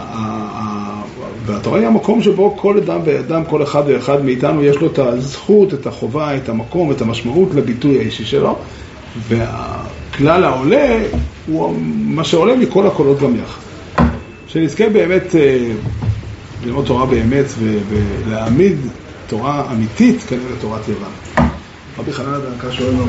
והתורה 1.47 1.79
היא 1.79 1.87
המקום 1.87 2.23
שבו 2.23 2.57
כל 2.57 2.77
אדם 2.77 3.01
ואדם, 3.05 3.45
כל 3.45 3.63
אחד 3.63 3.83
ואחד 3.87 4.25
מאיתנו 4.25 4.65
יש 4.65 4.77
לו 4.77 4.87
את 4.87 4.99
הזכות, 4.99 5.75
את 5.75 5.87
החובה, 5.87 6.37
את 6.37 6.49
המקום, 6.49 6.91
את 6.91 7.01
המשמעות 7.01 7.55
לביטוי 7.55 7.99
האישי 7.99 8.25
שלו, 8.25 8.57
והכלל 9.29 10.45
העולה 10.45 10.99
הוא 11.47 11.77
מה 11.97 12.25
שעולה 12.25 12.57
מכל 12.57 12.87
הקולות 12.87 13.21
גם 13.21 13.37
יחד. 13.37 13.61
שנזכה 14.47 14.89
באמת 14.89 15.35
אה, 15.35 15.71
ללמוד 16.65 16.87
תורה 16.87 17.07
באמת 17.07 17.47
ולהעמיד 17.89 18.77
תורה 19.27 19.73
אמיתית 19.73 20.23
כנראה 20.29 20.57
תורת 20.61 20.89
יוון. 20.89 21.11
רבי 21.99 22.13
חנן 22.13 22.35
הדנקה 22.35 22.73
שואל 22.73 22.93
לו, 22.93 23.05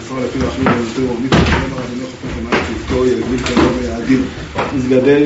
ישראל 0.00 0.24
אפילו 0.30 0.44
להחמיא 0.44 0.68
במתור, 0.70 1.16
מי 1.20 1.28
תשלם 1.28 1.72
הרבני 1.72 2.04
חופים 2.04 2.30
למעט 2.40 2.62
צוותו, 2.66 3.06
ילדים 3.06 3.38
כאלה 3.38 3.68
ויעדים, 3.78 4.24
מסגדי 4.76 5.22